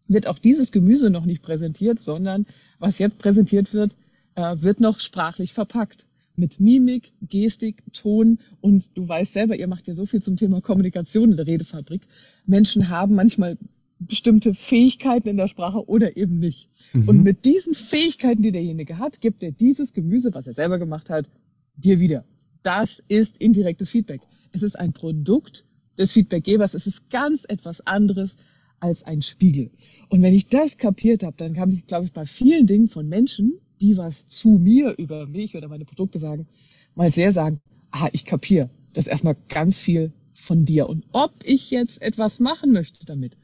wird 0.07 0.27
auch 0.27 0.37
dieses 0.37 0.71
Gemüse 0.71 1.09
noch 1.09 1.25
nicht 1.25 1.41
präsentiert, 1.41 1.99
sondern 1.99 2.45
was 2.77 2.99
jetzt 2.99 3.17
präsentiert 3.17 3.73
wird, 3.73 3.95
äh, 4.35 4.55
wird 4.59 4.79
noch 4.79 4.99
sprachlich 4.99 5.53
verpackt 5.53 6.07
mit 6.35 6.59
Mimik, 6.59 7.13
Gestik, 7.21 7.83
Ton 7.93 8.39
und 8.61 8.97
du 8.97 9.07
weißt 9.07 9.33
selber, 9.33 9.55
ihr 9.55 9.67
macht 9.67 9.87
ja 9.87 9.93
so 9.93 10.05
viel 10.05 10.21
zum 10.21 10.37
Thema 10.37 10.61
Kommunikation 10.61 11.31
in 11.31 11.37
der 11.37 11.47
Redefabrik. 11.47 12.01
Menschen 12.45 12.89
haben 12.89 13.15
manchmal 13.15 13.57
bestimmte 13.99 14.53
Fähigkeiten 14.53 15.29
in 15.29 15.37
der 15.37 15.47
Sprache 15.47 15.87
oder 15.87 16.17
eben 16.17 16.39
nicht. 16.39 16.69
Mhm. 16.93 17.07
Und 17.07 17.23
mit 17.23 17.45
diesen 17.45 17.75
Fähigkeiten, 17.75 18.41
die 18.41 18.51
derjenige 18.51 18.97
hat, 18.97 19.21
gibt 19.21 19.43
er 19.43 19.51
dieses 19.51 19.93
Gemüse, 19.93 20.33
was 20.33 20.47
er 20.47 20.53
selber 20.53 20.79
gemacht 20.79 21.09
hat, 21.09 21.29
dir 21.75 21.99
wieder. 21.99 22.25
Das 22.63 23.03
ist 23.07 23.37
indirektes 23.37 23.89
Feedback. 23.89 24.21
Es 24.51 24.63
ist 24.63 24.77
ein 24.77 24.93
Produkt 24.93 25.65
des 25.97 26.11
Feedbackgebers. 26.13 26.73
Es 26.73 26.87
ist 26.87 27.09
ganz 27.09 27.45
etwas 27.47 27.85
anderes 27.85 28.35
als 28.79 29.03
ein 29.03 29.21
Spiegel. 29.21 29.69
Und 30.09 30.21
wenn 30.23 30.33
ich 30.33 30.47
das 30.47 30.77
kapiert 30.77 31.23
habe, 31.23 31.37
dann 31.37 31.53
kann 31.53 31.69
ich, 31.69 31.85
glaube 31.85 32.05
ich, 32.05 32.13
bei 32.13 32.25
vielen 32.25 32.65
Dingen 32.65 32.87
von 32.87 33.07
Menschen 33.07 33.59
die 33.81 33.97
was 33.97 34.27
zu 34.27 34.49
mir 34.49 34.95
über 34.97 35.27
mich 35.27 35.55
oder 35.55 35.67
meine 35.67 35.85
Produkte 35.85 36.19
sagen, 36.19 36.47
mal 36.95 37.11
sehr 37.11 37.31
sagen, 37.31 37.59
ah, 37.91 38.09
ich 38.13 38.25
kapiere 38.25 38.69
das 38.93 39.07
erstmal 39.07 39.35
ganz 39.49 39.79
viel 39.79 40.11
von 40.33 40.65
dir. 40.65 40.87
Und 40.89 41.05
ob 41.11 41.31
ich 41.43 41.71
jetzt 41.71 42.01
etwas 42.01 42.39
machen 42.39 42.71
möchte 42.71 43.05
damit, 43.05 43.37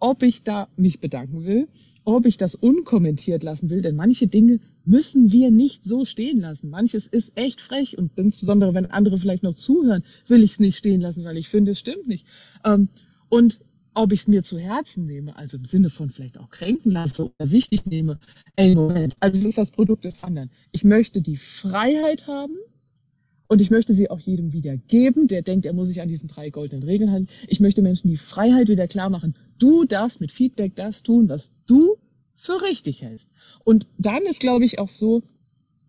ob 0.00 0.22
ich 0.22 0.42
da 0.42 0.68
mich 0.76 1.00
bedanken 1.00 1.44
will, 1.44 1.68
ob 2.04 2.26
ich 2.26 2.36
das 2.36 2.54
unkommentiert 2.54 3.42
lassen 3.42 3.70
will, 3.70 3.80
denn 3.80 3.96
manche 3.96 4.26
Dinge 4.26 4.60
müssen 4.84 5.32
wir 5.32 5.50
nicht 5.50 5.84
so 5.84 6.04
stehen 6.04 6.40
lassen. 6.40 6.68
Manches 6.68 7.06
ist 7.06 7.32
echt 7.36 7.60
frech 7.60 7.96
und 7.96 8.12
insbesondere 8.16 8.74
wenn 8.74 8.86
andere 8.86 9.18
vielleicht 9.18 9.42
noch 9.42 9.54
zuhören, 9.54 10.04
will 10.26 10.42
ich 10.42 10.52
es 10.52 10.60
nicht 10.60 10.76
stehen 10.76 11.00
lassen, 11.00 11.24
weil 11.24 11.38
ich 11.38 11.48
finde, 11.48 11.72
es 11.72 11.78
stimmt 11.78 12.06
nicht. 12.06 12.26
Ähm, 12.64 12.88
und 13.28 13.60
ob 13.94 14.12
ich 14.12 14.20
es 14.20 14.28
mir 14.28 14.42
zu 14.42 14.58
Herzen 14.58 15.06
nehme, 15.06 15.36
also 15.36 15.56
im 15.56 15.64
Sinne 15.64 15.90
von 15.90 16.10
vielleicht 16.10 16.38
auch 16.38 16.50
kränken 16.50 16.92
lasse 16.92 17.24
oder 17.26 17.50
wichtig 17.50 17.86
nehme, 17.86 18.18
ey, 18.56 18.74
Moment, 18.74 19.16
also 19.20 19.38
das 19.38 19.48
ist 19.48 19.58
das 19.58 19.70
Produkt 19.70 20.04
des 20.04 20.24
anderen. 20.24 20.50
Ich 20.72 20.84
möchte 20.84 21.22
die 21.22 21.36
Freiheit 21.36 22.26
haben 22.26 22.56
Und 23.46 23.60
ich 23.60 23.70
möchte 23.70 23.94
sie 23.94 24.10
auch 24.10 24.20
jedem 24.20 24.52
wieder 24.52 24.76
geben, 24.76 25.28
der 25.28 25.42
denkt, 25.42 25.66
er 25.66 25.74
muss 25.74 25.88
sich 25.88 26.00
an 26.00 26.08
diesen 26.08 26.28
drei 26.28 26.50
goldenen 26.50 26.82
Regeln 26.82 27.10
halten. 27.10 27.28
Ich 27.46 27.60
möchte 27.60 27.82
Menschen 27.82 28.08
die 28.08 28.16
Freiheit 28.16 28.68
wieder 28.68 28.88
klar 28.88 29.10
machen. 29.10 29.34
Du 29.58 29.84
darfst 29.84 30.20
mit 30.20 30.32
Feedback 30.32 30.74
das 30.74 31.02
tun, 31.02 31.28
was 31.28 31.52
du 31.66 31.96
für 32.34 32.62
richtig 32.62 33.02
hältst. 33.02 33.28
Und 33.64 33.86
dann 33.98 34.22
ist, 34.22 34.40
glaube 34.40 34.64
ich, 34.64 34.78
auch 34.78 34.88
so, 34.88 35.22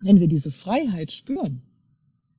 wenn 0.01 0.19
wir 0.19 0.27
diese 0.27 0.51
Freiheit 0.51 1.11
spüren, 1.11 1.61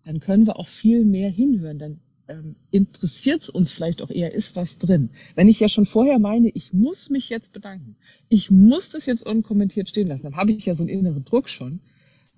dann 0.04 0.20
können 0.20 0.46
wir 0.46 0.58
auch 0.58 0.68
viel 0.68 1.04
mehr 1.04 1.30
hinhören. 1.30 1.78
Dann 1.78 2.00
ähm, 2.28 2.56
interessiert 2.70 3.42
es 3.42 3.50
uns 3.50 3.70
vielleicht 3.70 4.02
auch 4.02 4.10
eher, 4.10 4.32
ist 4.32 4.56
was 4.56 4.78
drin. 4.78 5.10
Wenn 5.34 5.48
ich 5.48 5.60
ja 5.60 5.68
schon 5.68 5.86
vorher 5.86 6.18
meine, 6.18 6.48
ich 6.48 6.72
muss 6.72 7.10
mich 7.10 7.28
jetzt 7.28 7.52
bedanken, 7.52 7.96
ich 8.28 8.50
muss 8.50 8.90
das 8.90 9.06
jetzt 9.06 9.24
unkommentiert 9.24 9.88
stehen 9.88 10.08
lassen, 10.08 10.24
dann 10.24 10.36
habe 10.36 10.52
ich 10.52 10.66
ja 10.66 10.74
so 10.74 10.82
einen 10.82 10.90
inneren 10.90 11.24
Druck 11.24 11.48
schon. 11.48 11.80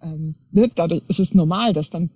Ähm, 0.02 0.35
ne? 0.52 0.71
Dadurch 0.75 1.02
ist 1.09 1.21
es 1.21 1.35
normal, 1.35 1.73
dass 1.73 1.90
dann 1.90 2.11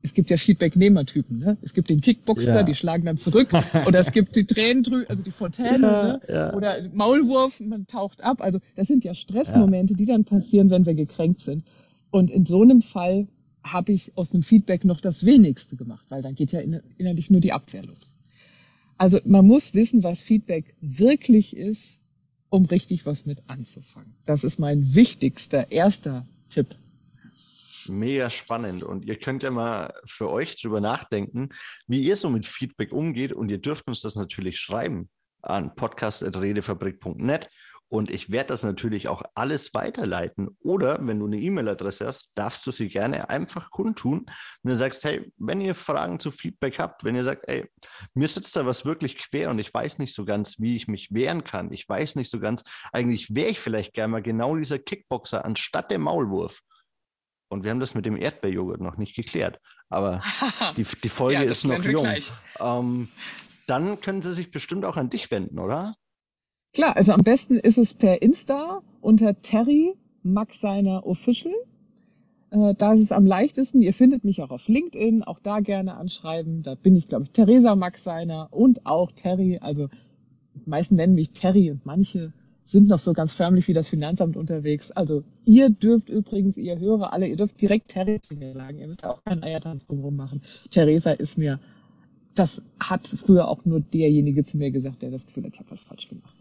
es 0.00 0.14
gibt 0.14 0.30
ja 0.30 0.36
Feedback-Nehmer-Typen. 0.36 1.38
Ne? 1.38 1.58
Es 1.60 1.74
gibt 1.74 1.90
den 1.90 2.00
Kickboxer, 2.00 2.54
ja. 2.54 2.62
die 2.62 2.74
schlagen 2.74 3.04
dann 3.04 3.18
zurück. 3.18 3.48
Oder 3.86 3.98
es 3.98 4.12
gibt 4.12 4.36
die 4.36 4.46
Tränendrü, 4.46 5.04
also 5.08 5.24
die 5.24 5.32
Fontäne. 5.32 5.86
Ja, 5.86 6.02
ne? 6.02 6.20
ja. 6.28 6.54
Oder 6.54 6.88
Maulwurf, 6.92 7.60
man 7.60 7.86
taucht 7.86 8.22
ab. 8.22 8.40
Also 8.40 8.60
das 8.76 8.86
sind 8.86 9.02
ja 9.02 9.14
Stressmomente, 9.14 9.94
die 9.94 10.06
dann 10.06 10.24
passieren, 10.24 10.70
wenn 10.70 10.86
wir 10.86 10.94
gekränkt 10.94 11.40
sind. 11.40 11.64
Und 12.10 12.30
in 12.30 12.46
so 12.46 12.62
einem 12.62 12.80
Fall 12.80 13.26
habe 13.64 13.92
ich 13.92 14.16
aus 14.16 14.30
dem 14.30 14.42
Feedback 14.42 14.84
noch 14.84 15.00
das 15.00 15.24
wenigste 15.24 15.76
gemacht, 15.76 16.06
weil 16.08 16.22
dann 16.22 16.34
geht 16.34 16.52
ja 16.52 16.60
innerlich 16.60 17.30
nur 17.30 17.40
die 17.40 17.52
Abwehr 17.52 17.84
los. 17.84 18.16
Also 18.96 19.20
man 19.24 19.46
muss 19.46 19.74
wissen, 19.74 20.02
was 20.02 20.22
Feedback 20.22 20.74
wirklich 20.80 21.56
ist, 21.56 22.00
um 22.50 22.64
richtig 22.64 23.06
was 23.06 23.26
mit 23.26 23.42
anzufangen. 23.46 24.14
Das 24.24 24.44
ist 24.44 24.58
mein 24.58 24.94
wichtigster 24.94 25.70
erster 25.70 26.26
Tipp. 26.48 26.68
Mega 27.88 28.28
spannend. 28.28 28.82
Und 28.82 29.04
ihr 29.04 29.16
könnt 29.16 29.42
ja 29.42 29.50
mal 29.50 29.94
für 30.04 30.30
euch 30.30 30.60
drüber 30.60 30.80
nachdenken, 30.80 31.50
wie 31.86 32.00
ihr 32.00 32.16
so 32.16 32.28
mit 32.28 32.44
Feedback 32.44 32.92
umgeht. 32.92 33.32
Und 33.32 33.50
ihr 33.50 33.58
dürft 33.58 33.86
uns 33.86 34.00
das 34.00 34.14
natürlich 34.14 34.58
schreiben 34.58 35.08
an 35.42 35.74
podcast.redefabrik.net 35.74 37.48
und 37.90 38.10
ich 38.10 38.30
werde 38.30 38.48
das 38.48 38.62
natürlich 38.64 39.08
auch 39.08 39.22
alles 39.34 39.72
weiterleiten. 39.72 40.56
Oder 40.60 40.98
wenn 41.06 41.20
du 41.20 41.26
eine 41.26 41.38
E-Mail-Adresse 41.38 42.06
hast, 42.06 42.32
darfst 42.36 42.66
du 42.66 42.70
sie 42.70 42.88
gerne 42.88 43.30
einfach 43.30 43.70
kundtun. 43.70 44.26
Wenn 44.62 44.72
du 44.72 44.78
sagst, 44.78 45.04
hey, 45.04 45.32
wenn 45.38 45.62
ihr 45.62 45.74
Fragen 45.74 46.18
zu 46.18 46.30
Feedback 46.30 46.78
habt, 46.78 47.04
wenn 47.04 47.16
ihr 47.16 47.24
sagt, 47.24 47.48
ey, 47.48 47.66
mir 48.12 48.28
sitzt 48.28 48.54
da 48.56 48.66
was 48.66 48.84
wirklich 48.84 49.16
quer 49.16 49.50
und 49.50 49.58
ich 49.58 49.72
weiß 49.72 49.98
nicht 49.98 50.14
so 50.14 50.26
ganz, 50.26 50.58
wie 50.58 50.76
ich 50.76 50.86
mich 50.86 51.14
wehren 51.14 51.44
kann. 51.44 51.72
Ich 51.72 51.88
weiß 51.88 52.16
nicht 52.16 52.30
so 52.30 52.40
ganz, 52.40 52.62
eigentlich 52.92 53.34
wäre 53.34 53.48
ich 53.48 53.60
vielleicht 53.60 53.94
gerne 53.94 54.12
mal 54.12 54.22
genau 54.22 54.54
dieser 54.56 54.78
Kickboxer 54.78 55.44
anstatt 55.44 55.90
dem 55.90 56.02
Maulwurf. 56.02 56.60
Und 57.50 57.64
wir 57.64 57.70
haben 57.70 57.80
das 57.80 57.94
mit 57.94 58.04
dem 58.04 58.16
Erdbeerjoghurt 58.18 58.82
noch 58.82 58.98
nicht 58.98 59.16
geklärt. 59.16 59.58
Aber 59.88 60.22
die, 60.76 60.84
die 60.84 61.08
Folge 61.08 61.44
ja, 61.44 61.50
ist 61.50 61.64
noch 61.64 61.82
jung. 61.82 62.06
Ähm, 62.60 63.08
dann 63.66 64.00
können 64.02 64.20
sie 64.20 64.34
sich 64.34 64.50
bestimmt 64.50 64.84
auch 64.84 64.98
an 64.98 65.08
dich 65.08 65.30
wenden, 65.30 65.58
oder? 65.58 65.94
Klar, 66.74 66.96
also 66.96 67.12
am 67.12 67.22
besten 67.22 67.56
ist 67.56 67.78
es 67.78 67.94
per 67.94 68.22
Insta 68.22 68.82
unter 69.00 69.40
Terry 69.40 69.94
Max 70.22 70.60
seiner 70.60 71.06
Official. 71.06 71.54
Äh, 72.50 72.74
da 72.74 72.92
ist 72.92 73.00
es 73.00 73.12
am 73.12 73.26
leichtesten. 73.26 73.82
Ihr 73.82 73.92
findet 73.92 74.24
mich 74.24 74.42
auch 74.42 74.50
auf 74.50 74.68
LinkedIn, 74.68 75.22
auch 75.22 75.38
da 75.38 75.60
gerne 75.60 75.96
anschreiben. 75.96 76.62
Da 76.62 76.74
bin 76.74 76.94
ich, 76.96 77.08
glaube 77.08 77.24
ich, 77.24 77.30
Theresa 77.30 77.74
Max 77.74 78.04
seiner 78.04 78.48
und 78.52 78.86
auch 78.86 79.12
Terry. 79.12 79.58
Also 79.60 79.88
die 80.54 80.68
meisten 80.68 80.96
nennen 80.96 81.14
mich 81.14 81.32
Terry 81.32 81.70
und 81.70 81.84
manche 81.86 82.32
sind 82.62 82.88
noch 82.88 82.98
so 82.98 83.14
ganz 83.14 83.32
förmlich 83.32 83.66
wie 83.68 83.72
das 83.72 83.88
Finanzamt 83.88 84.36
unterwegs. 84.36 84.90
Also 84.90 85.24
ihr 85.46 85.70
dürft 85.70 86.10
übrigens, 86.10 86.58
ihr 86.58 86.78
Hörer 86.78 87.12
alle, 87.14 87.26
ihr 87.26 87.36
dürft 87.36 87.60
direkt 87.60 87.88
Terry 87.88 88.20
zu 88.20 88.36
mir 88.36 88.52
sagen. 88.52 88.78
Ihr 88.78 88.86
müsst 88.86 89.04
auch 89.04 89.24
keinen 89.24 89.42
Eiertanz 89.42 89.86
drumherum 89.86 90.16
machen. 90.16 90.42
Theresa 90.70 91.12
ist 91.12 91.38
mir, 91.38 91.60
das 92.34 92.62
hat 92.78 93.08
früher 93.08 93.48
auch 93.48 93.64
nur 93.64 93.80
derjenige 93.80 94.44
zu 94.44 94.58
mir 94.58 94.70
gesagt, 94.70 95.02
der 95.02 95.10
das 95.10 95.26
Gefühl 95.26 95.44
hat, 95.44 95.54
ich 95.54 95.60
habe 95.60 95.70
was 95.70 95.80
falsch 95.80 96.08
gemacht. 96.08 96.34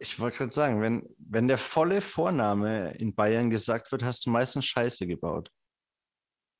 Ich 0.00 0.20
wollte 0.20 0.38
gerade 0.38 0.52
sagen, 0.52 0.80
wenn, 0.80 1.08
wenn 1.18 1.48
der 1.48 1.58
volle 1.58 2.00
Vorname 2.00 2.94
in 2.98 3.14
Bayern 3.14 3.50
gesagt 3.50 3.90
wird, 3.92 4.04
hast 4.04 4.26
du 4.26 4.30
meistens 4.30 4.64
Scheiße 4.66 5.06
gebaut. 5.06 5.50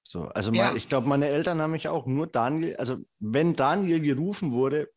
So, 0.09 0.23
also 0.23 0.53
ja. 0.53 0.69
mal, 0.69 0.77
ich 0.77 0.89
glaube, 0.89 1.09
meine 1.09 1.29
Eltern 1.29 1.61
haben 1.61 1.73
mich 1.73 1.89
auch 1.89 2.07
nur 2.07 2.27
Daniel, 2.27 2.77
also 2.77 2.97
wenn 3.19 3.55
Daniel 3.55 4.01
gerufen 4.01 4.53
wurde, 4.53 4.89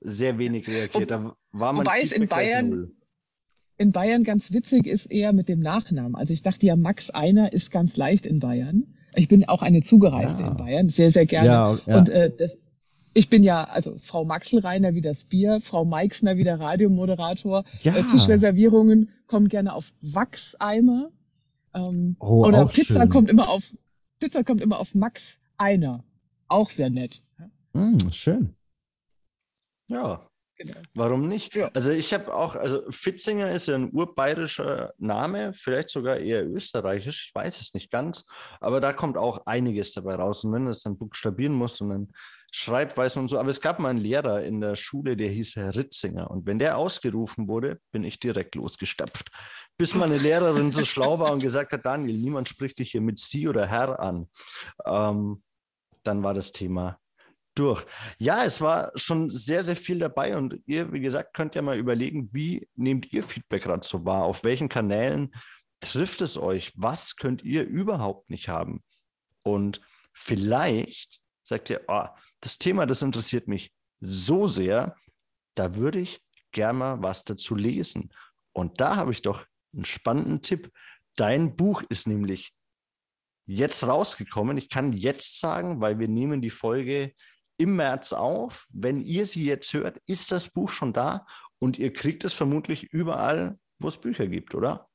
sehr 0.00 0.38
wenig 0.38 0.66
reagiert. 0.68 1.10
Da 1.10 1.36
war 1.52 1.72
man 1.72 1.86
Wobei 1.86 2.00
es 2.00 2.12
in 2.12 2.26
Bayern, 2.28 2.92
in 3.78 3.92
Bayern 3.92 4.24
ganz 4.24 4.52
witzig 4.52 4.86
ist 4.86 5.06
eher 5.06 5.32
mit 5.32 5.48
dem 5.48 5.60
Nachnamen. 5.60 6.16
Also 6.16 6.32
ich 6.32 6.42
dachte 6.42 6.66
ja, 6.66 6.76
Max 6.76 7.10
Einer 7.10 7.52
ist 7.52 7.70
ganz 7.70 7.96
leicht 7.96 8.26
in 8.26 8.40
Bayern. 8.40 8.94
Ich 9.14 9.28
bin 9.28 9.48
auch 9.48 9.62
eine 9.62 9.82
Zugereiste 9.82 10.42
ja. 10.42 10.48
in 10.48 10.56
Bayern, 10.56 10.88
sehr, 10.88 11.10
sehr 11.10 11.26
gerne. 11.26 11.48
Ja, 11.48 11.78
ja. 11.86 11.98
Und 11.98 12.08
äh, 12.08 12.30
das, 12.36 12.58
ich 13.16 13.30
bin 13.30 13.42
ja, 13.42 13.64
also 13.64 13.96
Frau 13.98 14.24
Maxelreiner 14.24 14.94
wie 14.94 15.00
das 15.00 15.24
Bier, 15.24 15.60
Frau 15.60 15.84
Meixner 15.84 16.36
wie 16.36 16.44
der 16.44 16.60
Radiomoderator. 16.60 17.64
Ja. 17.82 17.96
Äh, 17.96 18.04
Tischreservierungen 18.04 19.10
kommen 19.26 19.48
gerne 19.48 19.72
auf 19.72 19.92
Wachseimer. 20.02 21.10
Ähm, 21.74 22.16
oh, 22.20 22.46
oder 22.46 22.66
Pizza 22.66 23.00
schön. 23.00 23.08
kommt 23.08 23.30
immer 23.30 23.48
auf 23.48 23.74
Pizza 24.18 24.44
kommt 24.44 24.60
immer 24.60 24.78
auf 24.78 24.94
Max 24.94 25.38
einer. 25.56 26.04
Auch 26.48 26.68
sehr 26.68 26.90
nett. 26.90 27.22
Mm, 27.72 27.98
schön. 28.12 28.54
Ja, 29.88 30.28
Genau. 30.56 30.78
Warum 30.94 31.28
nicht? 31.28 31.54
Ja. 31.54 31.70
Also 31.74 31.90
ich 31.90 32.14
habe 32.14 32.34
auch, 32.34 32.54
also 32.54 32.82
Fitzinger 32.90 33.50
ist 33.50 33.68
ja 33.68 33.74
ein 33.74 33.90
urbayerischer 33.92 34.94
Name, 34.98 35.52
vielleicht 35.52 35.90
sogar 35.90 36.16
eher 36.16 36.46
österreichisch, 36.46 37.28
ich 37.28 37.34
weiß 37.34 37.60
es 37.60 37.74
nicht 37.74 37.90
ganz, 37.90 38.24
aber 38.60 38.80
da 38.80 38.92
kommt 38.92 39.18
auch 39.18 39.44
einiges 39.46 39.92
dabei 39.92 40.14
raus. 40.14 40.44
Und 40.44 40.52
wenn 40.52 40.64
du 40.64 40.70
das 40.70 40.82
dann 40.82 40.96
buchstabieren 40.96 41.52
musst 41.52 41.80
und 41.80 41.90
dann 41.90 42.08
Schreibweisen 42.52 43.20
und 43.20 43.28
so. 43.28 43.38
Aber 43.38 43.50
es 43.50 43.60
gab 43.60 43.78
mal 43.78 43.90
einen 43.90 43.98
Lehrer 43.98 44.42
in 44.42 44.62
der 44.62 44.76
Schule, 44.76 45.14
der 45.14 45.28
hieß 45.28 45.56
Herr 45.56 45.74
Ritzinger. 45.74 46.30
Und 46.30 46.46
wenn 46.46 46.58
der 46.58 46.78
ausgerufen 46.78 47.48
wurde, 47.48 47.80
bin 47.92 48.02
ich 48.02 48.18
direkt 48.18 48.54
losgestapft. 48.54 49.30
Bis 49.76 49.94
meine 49.94 50.16
Lehrerin 50.16 50.72
so 50.72 50.82
schlau 50.84 51.18
war 51.18 51.32
und 51.32 51.42
gesagt 51.42 51.72
hat, 51.72 51.84
Daniel, 51.84 52.16
niemand 52.16 52.48
spricht 52.48 52.78
dich 52.78 52.92
hier 52.92 53.02
mit 53.02 53.18
Sie 53.18 53.46
oder 53.46 53.66
Herr 53.66 54.00
an. 54.00 54.28
Ähm, 54.86 55.42
dann 56.02 56.22
war 56.22 56.32
das 56.32 56.52
Thema 56.52 56.98
durch. 57.58 57.84
Ja, 58.18 58.44
es 58.44 58.60
war 58.60 58.92
schon 58.94 59.28
sehr, 59.30 59.64
sehr 59.64 59.76
viel 59.76 59.98
dabei 59.98 60.36
und 60.36 60.60
ihr, 60.66 60.92
wie 60.92 61.00
gesagt, 61.00 61.34
könnt 61.34 61.54
ja 61.54 61.62
mal 61.62 61.76
überlegen, 61.76 62.28
wie 62.32 62.68
nehmt 62.74 63.12
ihr 63.12 63.22
Feedback 63.22 63.64
gerade 63.64 63.86
so 63.86 64.04
wahr? 64.04 64.24
Auf 64.24 64.44
welchen 64.44 64.68
Kanälen 64.68 65.34
trifft 65.80 66.20
es 66.20 66.36
euch? 66.36 66.72
Was 66.76 67.16
könnt 67.16 67.42
ihr 67.42 67.64
überhaupt 67.64 68.30
nicht 68.30 68.48
haben? 68.48 68.82
Und 69.42 69.80
vielleicht 70.12 71.20
sagt 71.42 71.70
ihr, 71.70 71.82
oh, 71.88 72.06
das 72.40 72.58
Thema, 72.58 72.86
das 72.86 73.02
interessiert 73.02 73.48
mich 73.48 73.72
so 74.00 74.46
sehr, 74.46 74.96
da 75.54 75.74
würde 75.76 76.00
ich 76.00 76.20
gerne 76.52 76.78
mal 76.78 77.02
was 77.02 77.24
dazu 77.24 77.54
lesen. 77.54 78.12
Und 78.52 78.80
da 78.80 78.96
habe 78.96 79.12
ich 79.12 79.22
doch 79.22 79.46
einen 79.74 79.84
spannenden 79.84 80.42
Tipp. 80.42 80.70
Dein 81.16 81.56
Buch 81.56 81.82
ist 81.88 82.06
nämlich 82.06 82.52
jetzt 83.46 83.86
rausgekommen. 83.86 84.58
Ich 84.58 84.68
kann 84.68 84.92
jetzt 84.92 85.40
sagen, 85.40 85.80
weil 85.80 85.98
wir 85.98 86.08
nehmen 86.08 86.42
die 86.42 86.50
Folge 86.50 87.12
im 87.56 87.76
März 87.76 88.12
auf. 88.12 88.66
Wenn 88.72 89.00
ihr 89.00 89.26
sie 89.26 89.44
jetzt 89.44 89.72
hört, 89.72 90.00
ist 90.06 90.32
das 90.32 90.48
Buch 90.48 90.70
schon 90.70 90.92
da 90.92 91.26
und 91.58 91.78
ihr 91.78 91.92
kriegt 91.92 92.24
es 92.24 92.32
vermutlich 92.32 92.84
überall, 92.92 93.58
wo 93.78 93.88
es 93.88 93.98
Bücher 93.98 94.26
gibt, 94.26 94.54
oder? 94.54 94.88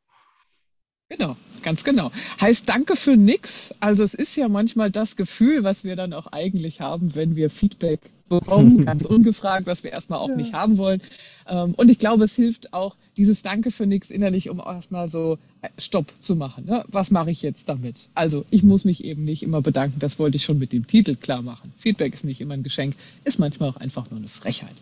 Genau, 1.12 1.36
ganz 1.62 1.84
genau. 1.84 2.10
Heißt 2.40 2.70
Danke 2.70 2.96
für 2.96 3.18
nix. 3.18 3.76
Also 3.82 4.02
es 4.02 4.14
ist 4.14 4.38
ja 4.38 4.48
manchmal 4.48 4.92
das 4.92 5.18
Gefühl, 5.18 5.66
was 5.66 5.84
wir 5.84 5.98
dann 5.98 6.14
auch 6.14 6.28
eigentlich 6.28 6.80
haben, 6.80 7.16
wenn 7.16 7.36
wir 7.36 7.50
Feedback 7.50 8.00
bekommen, 8.30 8.86
ganz 8.86 9.04
ungefragt, 9.04 9.68
was 9.68 9.84
wir 9.84 9.92
erstmal 9.92 10.20
auch 10.20 10.30
ja. 10.30 10.38
nicht 10.38 10.54
haben 10.54 10.78
wollen. 10.78 11.02
Ähm, 11.50 11.74
und 11.76 11.90
ich 11.90 12.00
glaube, 12.00 12.24
es 12.24 12.36
hilft 12.38 12.74
auch, 12.74 12.96
dieses 13.18 13.42
Danke 13.42 13.72
für 13.72 13.86
nix 13.86 14.10
innerlich, 14.10 14.50
um 14.50 14.60
erstmal 14.60 15.10
so 15.10 15.38
äh, 15.62 15.68
Stopp 15.78 16.14
zu 16.22 16.38
machen. 16.38 16.66
Ne? 16.66 16.86
Was 16.88 17.12
mache 17.12 17.30
ich 17.30 17.42
jetzt 17.42 17.68
damit? 17.68 17.98
Also 18.16 18.46
ich 18.50 18.64
muss 18.64 18.86
mich 18.86 19.04
eben 19.04 19.26
nicht 19.26 19.44
immer 19.44 19.62
bedanken, 19.62 20.00
das 20.00 20.18
wollte 20.18 20.38
ich 20.38 20.46
schon 20.46 20.60
mit 20.60 20.72
dem 20.72 20.88
Titel 20.88 21.16
klar 21.16 21.42
machen. 21.42 21.74
Feedback 21.78 22.14
ist 22.14 22.24
nicht 22.24 22.40
immer 22.40 22.54
ein 22.54 22.64
Geschenk, 22.64 22.96
ist 23.26 23.38
manchmal 23.38 23.68
auch 23.68 23.78
einfach 23.78 24.10
nur 24.12 24.20
eine 24.22 24.30
Frechheit. 24.30 24.76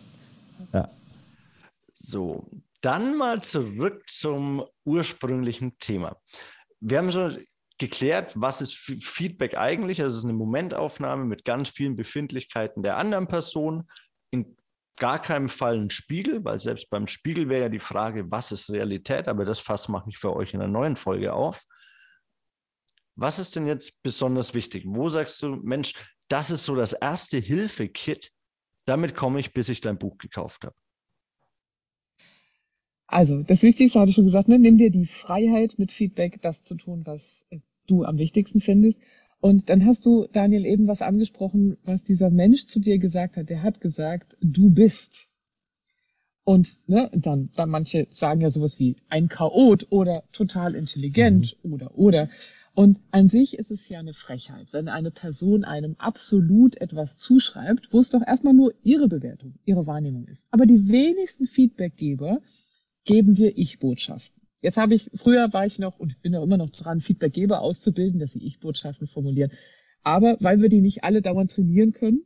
Ja. 0.72 0.88
So, 1.98 2.44
dann 2.80 3.16
mal 3.16 3.42
zurück 3.42 4.08
zum 4.08 4.64
ursprünglichen 4.84 5.78
Thema. 5.78 6.20
Wir 6.80 6.98
haben 6.98 7.12
schon 7.12 7.44
geklärt, 7.78 8.32
was 8.36 8.60
ist 8.60 8.74
Feedback 8.74 9.56
eigentlich? 9.56 10.00
Also 10.00 10.10
es 10.12 10.18
ist 10.18 10.24
eine 10.24 10.34
Momentaufnahme 10.34 11.24
mit 11.24 11.44
ganz 11.44 11.70
vielen 11.70 11.96
Befindlichkeiten 11.96 12.82
der 12.82 12.96
anderen 12.96 13.26
Person. 13.26 13.88
In 14.30 14.56
gar 14.96 15.20
keinem 15.20 15.48
Fall 15.48 15.78
ein 15.78 15.90
Spiegel, 15.90 16.44
weil 16.44 16.60
selbst 16.60 16.90
beim 16.90 17.06
Spiegel 17.06 17.48
wäre 17.48 17.62
ja 17.62 17.68
die 17.68 17.80
Frage, 17.80 18.30
was 18.30 18.52
ist 18.52 18.70
Realität? 18.70 19.28
Aber 19.28 19.44
das 19.44 19.58
Fass 19.58 19.88
mache 19.88 20.10
ich 20.10 20.18
für 20.18 20.36
euch 20.36 20.54
in 20.54 20.60
einer 20.60 20.70
neuen 20.70 20.94
Folge 20.94 21.32
auf. 21.32 21.62
Was 23.16 23.38
ist 23.38 23.56
denn 23.56 23.66
jetzt 23.66 24.02
besonders 24.02 24.54
wichtig? 24.54 24.84
Wo 24.86 25.08
sagst 25.08 25.42
du, 25.42 25.56
Mensch, 25.56 25.94
das 26.28 26.50
ist 26.50 26.64
so 26.64 26.76
das 26.76 26.92
erste 26.92 27.38
Hilfe-Kit, 27.38 28.30
damit 28.86 29.14
komme 29.14 29.40
ich, 29.40 29.52
bis 29.52 29.68
ich 29.68 29.80
dein 29.80 29.98
Buch 29.98 30.16
gekauft 30.18 30.64
habe? 30.64 30.76
Also, 33.10 33.42
das 33.42 33.64
Wichtigste 33.64 33.98
hatte 33.98 34.10
ich 34.10 34.14
schon 34.14 34.26
gesagt, 34.26 34.46
ne? 34.46 34.56
nimm 34.56 34.78
dir 34.78 34.90
die 34.90 35.04
Freiheit 35.04 35.78
mit 35.78 35.90
Feedback, 35.90 36.40
das 36.42 36.62
zu 36.62 36.76
tun, 36.76 37.02
was 37.06 37.44
äh, 37.50 37.58
du 37.88 38.04
am 38.04 38.18
wichtigsten 38.18 38.60
findest. 38.60 39.00
Und 39.40 39.68
dann 39.68 39.84
hast 39.84 40.06
du, 40.06 40.28
Daniel, 40.30 40.64
eben 40.64 40.86
was 40.86 41.02
angesprochen, 41.02 41.76
was 41.82 42.04
dieser 42.04 42.30
Mensch 42.30 42.66
zu 42.66 42.78
dir 42.78 42.98
gesagt 42.98 43.36
hat. 43.36 43.50
Der 43.50 43.64
hat 43.64 43.80
gesagt, 43.80 44.36
du 44.40 44.70
bist. 44.70 45.26
Und 46.44 46.68
ne, 46.86 47.10
dann, 47.12 47.50
dann 47.56 47.68
manche 47.70 48.06
sagen 48.10 48.42
ja 48.42 48.50
sowas 48.50 48.78
wie 48.78 48.94
ein 49.08 49.28
Chaot 49.28 49.88
oder 49.90 50.22
total 50.30 50.76
intelligent 50.76 51.56
mhm. 51.64 51.72
oder 51.72 51.98
oder. 51.98 52.28
Und 52.74 53.00
an 53.10 53.26
sich 53.26 53.58
ist 53.58 53.72
es 53.72 53.88
ja 53.88 53.98
eine 53.98 54.14
Frechheit, 54.14 54.72
wenn 54.72 54.88
eine 54.88 55.10
Person 55.10 55.64
einem 55.64 55.96
absolut 55.98 56.80
etwas 56.80 57.18
zuschreibt, 57.18 57.92
wo 57.92 57.98
es 57.98 58.10
doch 58.10 58.22
erstmal 58.24 58.54
nur 58.54 58.72
ihre 58.84 59.08
Bewertung, 59.08 59.54
ihre 59.64 59.88
Wahrnehmung 59.88 60.28
ist. 60.28 60.46
Aber 60.52 60.64
die 60.64 60.88
wenigsten 60.88 61.46
Feedbackgeber 61.46 62.40
geben 63.04 63.34
dir 63.34 63.56
Ich-Botschaften. 63.56 64.40
Jetzt 64.62 64.76
habe 64.76 64.94
ich, 64.94 65.10
früher 65.14 65.52
war 65.52 65.64
ich 65.64 65.78
noch 65.78 65.98
und 65.98 66.20
bin 66.22 66.34
auch 66.34 66.42
immer 66.42 66.58
noch 66.58 66.70
dran, 66.70 67.00
Feedbackgeber 67.00 67.60
auszubilden, 67.62 68.20
dass 68.20 68.32
sie 68.32 68.42
Ich-Botschaften 68.44 69.06
formulieren. 69.06 69.52
Aber 70.02 70.36
weil 70.40 70.60
wir 70.60 70.68
die 70.68 70.80
nicht 70.80 71.04
alle 71.04 71.22
dauernd 71.22 71.50
trainieren 71.50 71.92
können, 71.92 72.24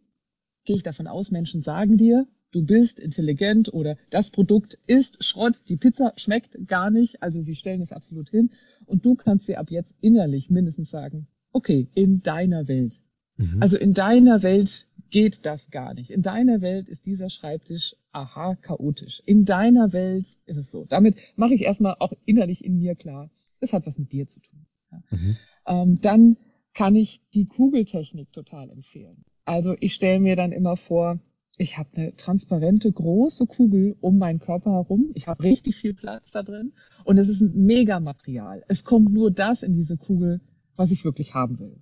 gehe 0.64 0.76
ich 0.76 0.82
davon 0.82 1.06
aus, 1.06 1.30
Menschen 1.30 1.62
sagen 1.62 1.96
dir, 1.96 2.26
du 2.50 2.64
bist 2.64 2.98
intelligent 2.98 3.72
oder 3.72 3.96
das 4.10 4.30
Produkt 4.30 4.78
ist 4.86 5.24
Schrott, 5.24 5.62
die 5.68 5.76
Pizza 5.76 6.12
schmeckt 6.16 6.56
gar 6.66 6.90
nicht, 6.90 7.22
also 7.22 7.40
sie 7.40 7.54
stellen 7.54 7.82
es 7.82 7.92
absolut 7.92 8.30
hin 8.30 8.50
und 8.86 9.04
du 9.04 9.14
kannst 9.14 9.48
dir 9.48 9.58
ab 9.58 9.70
jetzt 9.70 9.94
innerlich 10.00 10.50
mindestens 10.50 10.90
sagen, 10.90 11.26
okay, 11.52 11.88
in 11.94 12.22
deiner 12.22 12.68
Welt. 12.68 13.02
Mhm. 13.36 13.62
Also 13.62 13.76
in 13.76 13.94
deiner 13.94 14.42
Welt 14.42 14.86
geht 15.10 15.46
das 15.46 15.70
gar 15.70 15.94
nicht. 15.94 16.10
In 16.10 16.22
deiner 16.22 16.60
Welt 16.60 16.88
ist 16.88 17.06
dieser 17.06 17.28
Schreibtisch, 17.28 17.96
aha, 18.12 18.56
chaotisch. 18.56 19.22
In 19.26 19.44
deiner 19.44 19.92
Welt 19.92 20.36
ist 20.46 20.56
es 20.56 20.70
so. 20.70 20.84
Damit 20.88 21.16
mache 21.36 21.54
ich 21.54 21.62
erstmal 21.62 21.96
auch 21.98 22.12
innerlich 22.24 22.64
in 22.64 22.78
mir 22.78 22.94
klar, 22.94 23.30
es 23.60 23.72
hat 23.72 23.86
was 23.86 23.98
mit 23.98 24.12
dir 24.12 24.26
zu 24.26 24.40
tun. 24.40 24.66
Mhm. 25.10 25.36
Ähm, 25.66 26.00
dann 26.00 26.36
kann 26.74 26.96
ich 26.96 27.22
die 27.32 27.46
Kugeltechnik 27.46 28.32
total 28.32 28.70
empfehlen. 28.70 29.24
Also 29.44 29.76
ich 29.80 29.94
stelle 29.94 30.20
mir 30.20 30.36
dann 30.36 30.52
immer 30.52 30.76
vor, 30.76 31.20
ich 31.56 31.78
habe 31.78 31.88
eine 31.96 32.16
transparente 32.16 32.90
große 32.90 33.46
Kugel 33.46 33.96
um 34.00 34.18
meinen 34.18 34.40
Körper 34.40 34.72
herum. 34.72 35.10
Ich 35.14 35.28
habe 35.28 35.44
richtig 35.44 35.76
viel 35.76 35.94
Platz 35.94 36.30
da 36.32 36.42
drin 36.42 36.72
und 37.04 37.18
es 37.18 37.28
ist 37.28 37.40
ein 37.40 37.64
Megamaterial. 37.64 38.64
Es 38.66 38.84
kommt 38.84 39.12
nur 39.12 39.30
das 39.30 39.62
in 39.62 39.72
diese 39.72 39.96
Kugel, 39.96 40.40
was 40.74 40.90
ich 40.90 41.04
wirklich 41.04 41.34
haben 41.34 41.60
will. 41.60 41.80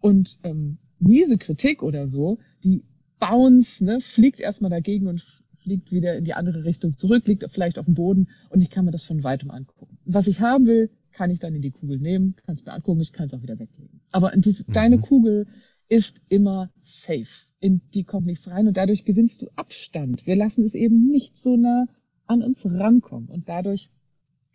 Und 0.00 0.38
ähm, 0.44 0.78
miese 1.00 1.38
Kritik 1.38 1.82
oder 1.82 2.06
so, 2.06 2.38
die 2.64 2.84
bounce, 3.18 3.84
ne, 3.84 4.00
fliegt 4.00 4.40
erstmal 4.40 4.70
dagegen 4.70 5.06
und 5.06 5.22
fliegt 5.54 5.92
wieder 5.92 6.16
in 6.16 6.24
die 6.24 6.34
andere 6.34 6.64
Richtung 6.64 6.96
zurück, 6.96 7.26
liegt 7.26 7.48
vielleicht 7.50 7.78
auf 7.78 7.84
dem 7.84 7.94
Boden 7.94 8.28
und 8.48 8.62
ich 8.62 8.70
kann 8.70 8.84
mir 8.84 8.90
das 8.90 9.02
von 9.02 9.22
weitem 9.22 9.50
angucken. 9.50 9.98
Was 10.04 10.26
ich 10.26 10.40
haben 10.40 10.66
will, 10.66 10.90
kann 11.12 11.30
ich 11.30 11.40
dann 11.40 11.54
in 11.54 11.62
die 11.62 11.70
Kugel 11.70 11.98
nehmen, 11.98 12.36
kann 12.36 12.54
es 12.54 12.64
mir 12.64 12.72
angucken, 12.72 13.00
ich 13.00 13.12
kann 13.12 13.26
es 13.26 13.34
auch 13.34 13.42
wieder 13.42 13.58
weglegen. 13.58 14.00
Aber 14.12 14.32
diese, 14.34 14.64
mhm. 14.66 14.72
deine 14.72 14.98
Kugel 14.98 15.46
ist 15.88 16.22
immer 16.28 16.70
safe. 16.82 17.46
In 17.58 17.82
die 17.94 18.04
kommt 18.04 18.26
nichts 18.26 18.48
rein 18.48 18.68
und 18.68 18.76
dadurch 18.76 19.04
gewinnst 19.04 19.42
du 19.42 19.48
Abstand. 19.56 20.26
Wir 20.26 20.36
lassen 20.36 20.64
es 20.64 20.74
eben 20.74 21.10
nicht 21.10 21.36
so 21.36 21.56
nah 21.56 21.86
an 22.26 22.42
uns 22.42 22.64
rankommen 22.64 23.28
und 23.28 23.48
dadurch 23.48 23.90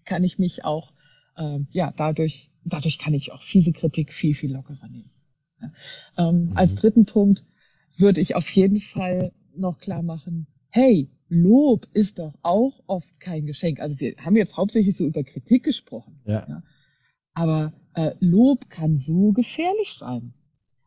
kann 0.05 0.23
ich 0.23 0.39
mich 0.39 0.63
auch, 0.63 0.93
ähm, 1.37 1.67
ja, 1.71 1.93
dadurch, 1.95 2.49
dadurch 2.63 2.97
kann 2.99 3.13
ich 3.13 3.31
auch 3.31 3.43
fiese 3.43 3.73
Kritik 3.73 4.13
viel, 4.13 4.33
viel 4.33 4.53
lockerer 4.53 4.87
nehmen. 4.87 5.11
Ja. 6.17 6.29
Ähm, 6.29 6.45
mhm. 6.45 6.57
Als 6.57 6.75
dritten 6.75 7.05
Punkt 7.05 7.45
würde 7.97 8.21
ich 8.21 8.35
auf 8.35 8.49
jeden 8.49 8.79
Fall 8.79 9.31
noch 9.55 9.77
klar 9.77 10.03
machen, 10.03 10.47
hey, 10.69 11.09
Lob 11.29 11.87
ist 11.93 12.19
doch 12.19 12.35
auch 12.43 12.83
oft 12.85 13.19
kein 13.19 13.45
Geschenk. 13.45 13.79
Also 13.79 13.99
wir 13.99 14.15
haben 14.17 14.35
jetzt 14.35 14.57
hauptsächlich 14.57 14.95
so 14.95 15.05
über 15.05 15.23
Kritik 15.23 15.63
gesprochen. 15.63 16.19
Ja. 16.25 16.45
ja. 16.47 16.63
Aber 17.33 17.73
äh, 17.93 18.11
Lob 18.19 18.69
kann 18.69 18.97
so 18.97 19.31
gefährlich 19.31 19.95
sein. 19.97 20.33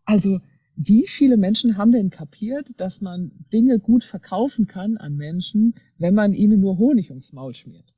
Also 0.05 0.41
wie 0.77 1.07
viele 1.07 1.37
Menschen 1.37 1.77
haben 1.77 1.91
denn 1.91 2.11
kapiert, 2.11 2.69
dass 2.77 3.01
man 3.01 3.33
Dinge 3.53 3.81
gut 3.81 4.05
verkaufen 4.05 4.67
kann 4.67 4.97
an 4.97 5.17
Menschen, 5.17 5.75
wenn 5.99 6.15
man 6.15 6.35
ihnen 6.35 6.61
nur 6.61 6.79
Honig 6.79 7.11
ums 7.11 7.33
Maul 7.33 7.55
schmiert? 7.55 7.93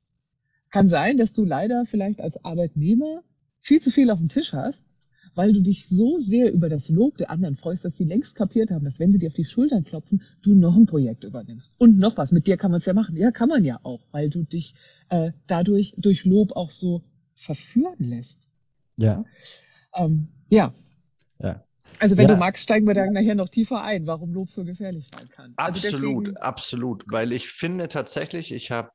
Kann 0.71 0.87
sein, 0.87 1.17
dass 1.17 1.33
du 1.33 1.45
leider 1.45 1.85
vielleicht 1.85 2.21
als 2.21 2.43
Arbeitnehmer 2.43 3.23
viel 3.59 3.79
zu 3.81 3.91
viel 3.91 4.09
auf 4.09 4.19
dem 4.19 4.29
Tisch 4.29 4.53
hast, 4.53 4.87
weil 5.35 5.53
du 5.53 5.61
dich 5.61 5.87
so 5.87 6.17
sehr 6.17 6.51
über 6.51 6.69
das 6.69 6.89
Lob 6.89 7.17
der 7.17 7.29
anderen 7.29 7.55
freust, 7.55 7.85
dass 7.85 7.97
sie 7.97 8.03
längst 8.03 8.35
kapiert 8.35 8.71
haben, 8.71 8.83
dass 8.83 8.99
wenn 8.99 9.11
sie 9.11 9.19
dir 9.19 9.27
auf 9.27 9.33
die 9.33 9.45
Schultern 9.45 9.83
klopfen, 9.83 10.21
du 10.41 10.53
noch 10.53 10.75
ein 10.75 10.85
Projekt 10.85 11.23
übernimmst. 11.23 11.75
Und 11.77 11.97
noch 11.97 12.17
was, 12.17 12.31
mit 12.31 12.47
dir 12.47 12.57
kann 12.57 12.71
man 12.71 12.79
es 12.79 12.85
ja 12.85 12.93
machen. 12.93 13.15
Ja, 13.15 13.31
kann 13.31 13.49
man 13.49 13.63
ja 13.63 13.79
auch, 13.83 14.01
weil 14.11 14.29
du 14.29 14.43
dich 14.43 14.75
äh, 15.09 15.31
dadurch 15.47 15.93
durch 15.97 16.25
Lob 16.25 16.55
auch 16.55 16.69
so 16.69 17.03
verführen 17.33 18.09
lässt. 18.09 18.49
Ja. 18.97 19.23
Ähm, 19.95 20.27
ja. 20.49 20.73
Ja. 21.41 21.63
Also 21.99 22.17
wenn 22.17 22.27
ja. 22.27 22.35
du 22.35 22.39
magst, 22.39 22.63
steigen 22.63 22.87
wir 22.87 22.93
da 22.93 23.05
nachher 23.05 23.35
noch 23.35 23.49
tiefer 23.49 23.81
ein, 23.83 24.07
warum 24.07 24.33
Lob 24.33 24.49
so 24.49 24.63
gefährlich 24.63 25.07
sein 25.07 25.29
kann. 25.29 25.53
Also 25.55 25.87
absolut, 25.87 26.27
deswegen... 26.27 26.37
absolut. 26.37 27.03
Weil 27.11 27.31
ich 27.31 27.49
finde 27.49 27.87
tatsächlich, 27.87 28.51
ich 28.51 28.71
habe, 28.71 28.91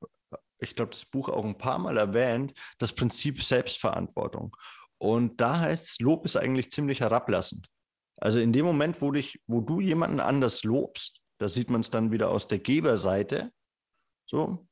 ich 0.59 0.75
glaube, 0.75 0.92
das 0.92 1.05
Buch 1.05 1.29
auch 1.29 1.44
ein 1.44 1.59
paar 1.59 1.79
Mal 1.79 1.99
erwähnt, 1.99 2.55
das 2.79 2.92
Prinzip 2.92 3.42
Selbstverantwortung. 3.42 4.57
Und 4.98 5.40
da 5.40 5.61
heißt 5.61 5.87
es, 5.87 6.00
Lob 6.00 6.24
ist 6.24 6.37
eigentlich 6.37 6.70
ziemlich 6.70 7.00
herablassend. 7.00 7.68
Also 8.16 8.38
in 8.40 8.52
dem 8.52 8.64
Moment, 8.64 9.02
wo, 9.02 9.12
dich, 9.12 9.40
wo 9.46 9.61
du 9.61 9.80
jemanden 9.80 10.20
anders 10.20 10.64
lobst, 10.64 11.20
da 11.38 11.48
sieht 11.48 11.68
man 11.68 11.82
es 11.82 11.90
dann 11.90 12.11
wieder 12.11 12.30
aus 12.30 12.48
der 12.48 12.59
Geberseite, 12.59 13.52
so, 14.26 14.66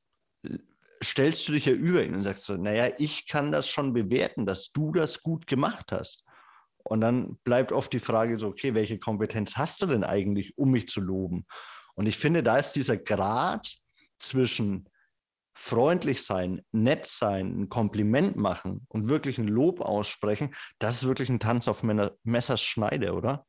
stellst 1.02 1.46
du 1.46 1.52
dich 1.52 1.66
ja 1.66 1.72
über 1.72 2.02
ihn 2.02 2.14
und 2.14 2.22
sagst 2.22 2.46
so, 2.46 2.56
naja, 2.56 2.92
ich 2.98 3.26
kann 3.26 3.52
das 3.52 3.68
schon 3.68 3.92
bewerten, 3.92 4.46
dass 4.46 4.72
du 4.72 4.92
das 4.92 5.22
gut 5.22 5.46
gemacht 5.46 5.92
hast. 5.92 6.24
Und 6.84 7.00
dann 7.00 7.38
bleibt 7.44 7.72
oft 7.72 7.92
die 7.92 8.00
Frage 8.00 8.38
so, 8.38 8.48
okay, 8.48 8.74
welche 8.74 8.98
Kompetenz 8.98 9.56
hast 9.56 9.80
du 9.82 9.86
denn 9.86 10.04
eigentlich, 10.04 10.56
um 10.58 10.70
mich 10.70 10.86
zu 10.86 11.00
loben? 11.00 11.46
Und 11.94 12.06
ich 12.06 12.16
finde, 12.16 12.42
da 12.42 12.58
ist 12.58 12.72
dieser 12.72 12.96
Grad 12.96 13.70
zwischen 14.18 14.88
freundlich 15.64 16.22
sein, 16.22 16.60
nett 16.72 17.06
sein, 17.06 17.58
ein 17.58 17.68
Kompliment 17.70 18.36
machen 18.36 18.82
und 18.88 19.08
wirklich 19.08 19.38
ein 19.38 19.48
Lob 19.48 19.80
aussprechen, 19.80 20.54
das 20.78 20.96
ist 20.96 21.08
wirklich 21.08 21.30
ein 21.30 21.40
Tanz 21.40 21.68
auf 21.68 21.82
Messers 22.22 22.60
Schneide, 22.60 23.14
oder? 23.14 23.46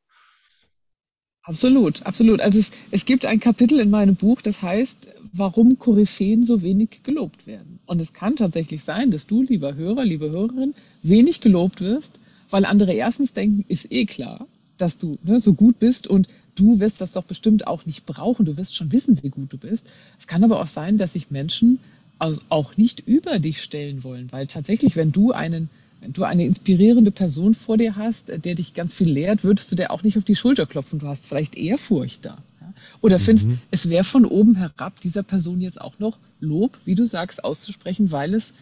Absolut, 1.42 2.04
absolut. 2.06 2.40
Also 2.40 2.58
es, 2.58 2.70
es 2.90 3.04
gibt 3.04 3.26
ein 3.26 3.38
Kapitel 3.38 3.78
in 3.80 3.90
meinem 3.90 4.16
Buch, 4.16 4.40
das 4.40 4.62
heißt, 4.62 5.10
warum 5.34 5.78
Koryphäen 5.78 6.42
so 6.42 6.62
wenig 6.62 7.02
gelobt 7.02 7.46
werden. 7.46 7.80
Und 7.84 8.00
es 8.00 8.14
kann 8.14 8.34
tatsächlich 8.34 8.82
sein, 8.82 9.10
dass 9.10 9.26
du, 9.26 9.42
lieber 9.42 9.74
Hörer, 9.74 10.04
liebe 10.06 10.30
Hörerin, 10.30 10.74
wenig 11.02 11.42
gelobt 11.42 11.82
wirst, 11.82 12.18
weil 12.48 12.64
andere 12.64 12.94
erstens 12.94 13.34
denken, 13.34 13.66
ist 13.68 13.92
eh 13.92 14.06
klar, 14.06 14.46
dass 14.78 14.96
du 14.96 15.18
ne, 15.22 15.38
so 15.38 15.52
gut 15.52 15.78
bist 15.78 16.06
und 16.06 16.28
du 16.54 16.80
wirst 16.80 17.02
das 17.02 17.12
doch 17.12 17.24
bestimmt 17.24 17.66
auch 17.66 17.84
nicht 17.84 18.06
brauchen. 18.06 18.46
Du 18.46 18.56
wirst 18.56 18.74
schon 18.74 18.90
wissen, 18.90 19.22
wie 19.22 19.28
gut 19.28 19.52
du 19.52 19.58
bist. 19.58 19.86
Es 20.18 20.26
kann 20.26 20.42
aber 20.42 20.60
auch 20.60 20.66
sein, 20.66 20.96
dass 20.96 21.12
sich 21.12 21.30
Menschen 21.30 21.78
auch 22.18 22.76
nicht 22.76 23.00
über 23.00 23.38
dich 23.38 23.62
stellen 23.62 24.04
wollen, 24.04 24.32
weil 24.32 24.46
tatsächlich, 24.46 24.96
wenn 24.96 25.12
du 25.12 25.32
einen 25.32 25.68
wenn 26.00 26.12
du 26.12 26.24
eine 26.24 26.44
inspirierende 26.44 27.10
Person 27.10 27.54
vor 27.54 27.78
dir 27.78 27.96
hast, 27.96 28.28
der 28.28 28.54
dich 28.54 28.74
ganz 28.74 28.92
viel 28.92 29.08
lehrt, 29.08 29.44
würdest 29.44 29.72
du 29.72 29.76
dir 29.76 29.90
auch 29.90 30.02
nicht 30.02 30.18
auf 30.18 30.24
die 30.24 30.36
Schulter 30.36 30.66
klopfen. 30.66 30.98
Du 30.98 31.08
hast 31.08 31.26
vielleicht 31.26 31.56
Ehrfurcht 31.56 32.26
da. 32.26 32.36
Ja? 32.60 32.72
Oder 33.00 33.18
mhm. 33.18 33.22
findest, 33.22 33.48
es 33.70 33.88
wäre 33.88 34.04
von 34.04 34.24
oben 34.24 34.56
herab 34.56 35.00
dieser 35.00 35.22
Person 35.22 35.60
jetzt 35.60 35.80
auch 35.80 35.98
noch 35.98 36.18
Lob, 36.38 36.78
wie 36.84 36.94
du 36.94 37.06
sagst, 37.06 37.42
auszusprechen, 37.42 38.12
weil 38.12 38.34
es 38.34 38.52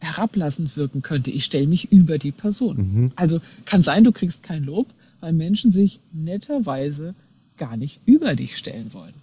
herablassend 0.00 0.76
wirken 0.76 1.02
könnte. 1.02 1.30
Ich 1.30 1.44
stelle 1.44 1.66
mich 1.66 1.92
über 1.92 2.18
die 2.18 2.32
Person. 2.32 2.76
Mhm. 2.76 3.12
Also 3.14 3.40
kann 3.66 3.82
sein, 3.82 4.02
du 4.02 4.12
kriegst 4.12 4.42
kein 4.42 4.64
Lob, 4.64 4.88
weil 5.20 5.32
Menschen 5.32 5.70
sich 5.70 6.00
netterweise 6.12 7.14
gar 7.58 7.76
nicht 7.76 8.00
über 8.06 8.34
dich 8.34 8.56
stellen 8.56 8.92
wollen 8.92 9.14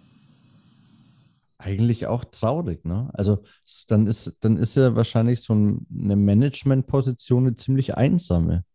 eigentlich 1.62 2.08
auch 2.08 2.26
traurig, 2.26 2.86
ne? 2.86 3.10
Also 3.14 3.44
dann 3.88 4.08
ist, 4.08 4.36
dann 4.42 4.58
ist 4.58 4.76
ja 4.76 4.96
wahrscheinlich 4.96 5.42
so 5.42 5.54
eine 5.54 6.16
Managementposition 6.16 7.48
eine 7.48 7.56
ziemlich 7.56 7.96
einsame. 7.96 8.66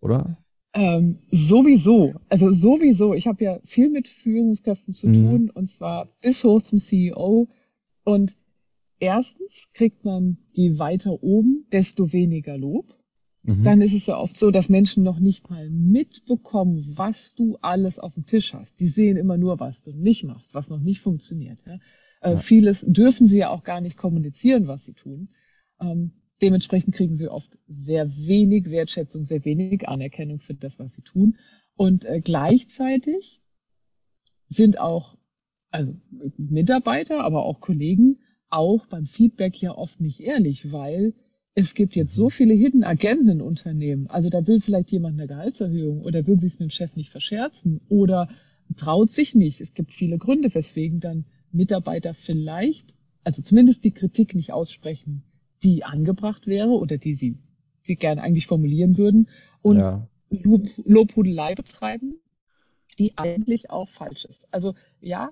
Oder? 0.00 0.38
Ähm, 0.74 1.20
sowieso, 1.30 2.14
also 2.28 2.52
sowieso. 2.52 3.14
Ich 3.14 3.26
habe 3.26 3.42
ja 3.42 3.58
viel 3.64 3.88
mit 3.88 4.08
Führungskräften 4.08 4.92
zu 4.92 5.08
mhm. 5.08 5.14
tun 5.14 5.50
und 5.50 5.68
zwar 5.68 6.08
bis 6.20 6.44
hoch 6.44 6.60
zum 6.60 6.78
CEO. 6.78 7.48
Und 8.04 8.36
erstens 8.98 9.68
kriegt 9.72 10.04
man, 10.04 10.38
je 10.52 10.78
weiter 10.78 11.22
oben, 11.22 11.66
desto 11.72 12.12
weniger 12.12 12.58
Lob. 12.58 12.86
Mhm. 13.46 13.62
dann 13.62 13.80
ist 13.80 13.94
es 13.94 14.06
ja 14.06 14.18
oft 14.18 14.36
so, 14.36 14.50
dass 14.50 14.68
Menschen 14.68 15.04
noch 15.04 15.20
nicht 15.20 15.50
mal 15.50 15.70
mitbekommen, 15.70 16.84
was 16.96 17.34
du 17.34 17.56
alles 17.62 17.98
auf 17.98 18.14
dem 18.14 18.26
Tisch 18.26 18.54
hast. 18.54 18.80
Die 18.80 18.88
sehen 18.88 19.16
immer 19.16 19.36
nur, 19.36 19.60
was 19.60 19.82
du 19.82 19.92
nicht 19.92 20.24
machst, 20.24 20.52
was 20.52 20.68
noch 20.68 20.80
nicht 20.80 21.00
funktioniert. 21.00 21.60
Ja? 21.64 21.74
Äh, 22.20 22.30
ja. 22.32 22.36
Vieles 22.36 22.84
dürfen 22.86 23.28
sie 23.28 23.38
ja 23.38 23.50
auch 23.50 23.62
gar 23.62 23.80
nicht 23.80 23.96
kommunizieren, 23.96 24.66
was 24.66 24.84
sie 24.84 24.94
tun. 24.94 25.28
Ähm, 25.80 26.10
dementsprechend 26.42 26.94
kriegen 26.94 27.14
sie 27.14 27.28
oft 27.28 27.56
sehr 27.68 28.08
wenig 28.26 28.70
Wertschätzung, 28.70 29.24
sehr 29.24 29.44
wenig 29.44 29.88
Anerkennung 29.88 30.40
für 30.40 30.54
das, 30.54 30.78
was 30.80 30.94
sie 30.94 31.02
tun. 31.02 31.36
Und 31.76 32.04
äh, 32.04 32.20
gleichzeitig 32.20 33.42
sind 34.48 34.80
auch 34.80 35.16
also 35.70 35.94
Mitarbeiter, 36.36 37.22
aber 37.22 37.44
auch 37.44 37.60
Kollegen 37.60 38.18
auch 38.48 38.86
beim 38.86 39.04
Feedback 39.04 39.60
ja 39.60 39.76
oft 39.76 40.00
nicht 40.00 40.20
ehrlich, 40.20 40.72
weil 40.72 41.14
es 41.58 41.72
gibt 41.72 41.96
jetzt 41.96 42.14
so 42.14 42.28
viele 42.28 42.52
Hidden 42.52 42.84
Agenten 42.84 43.28
in 43.28 43.40
Unternehmen. 43.40 44.08
Also 44.08 44.28
da 44.28 44.46
will 44.46 44.60
vielleicht 44.60 44.92
jemand 44.92 45.14
eine 45.14 45.26
Gehaltserhöhung 45.26 46.02
oder 46.02 46.26
will 46.26 46.38
sich 46.38 46.52
es 46.52 46.58
mit 46.60 46.68
dem 46.68 46.70
Chef 46.70 46.96
nicht 46.96 47.10
verscherzen 47.10 47.80
oder 47.88 48.28
traut 48.76 49.10
sich 49.10 49.34
nicht. 49.34 49.62
Es 49.62 49.72
gibt 49.72 49.94
viele 49.94 50.18
Gründe, 50.18 50.54
weswegen 50.54 51.00
dann 51.00 51.24
Mitarbeiter 51.52 52.12
vielleicht, 52.12 52.96
also 53.24 53.40
zumindest 53.40 53.84
die 53.84 53.92
Kritik 53.92 54.34
nicht 54.34 54.52
aussprechen, 54.52 55.22
die 55.62 55.82
angebracht 55.82 56.46
wäre 56.46 56.72
oder 56.72 56.98
die 56.98 57.14
sie, 57.14 57.38
sie 57.82 57.96
gerne 57.96 58.22
eigentlich 58.22 58.46
formulieren 58.46 58.98
würden 58.98 59.30
und 59.62 59.78
ja. 59.78 60.06
Lob, 60.28 60.66
Lobhudelei 60.84 61.54
betreiben, 61.54 62.16
die 62.98 63.16
eigentlich 63.16 63.70
auch 63.70 63.88
falsch 63.88 64.26
ist. 64.26 64.46
Also 64.52 64.74
ja, 65.00 65.30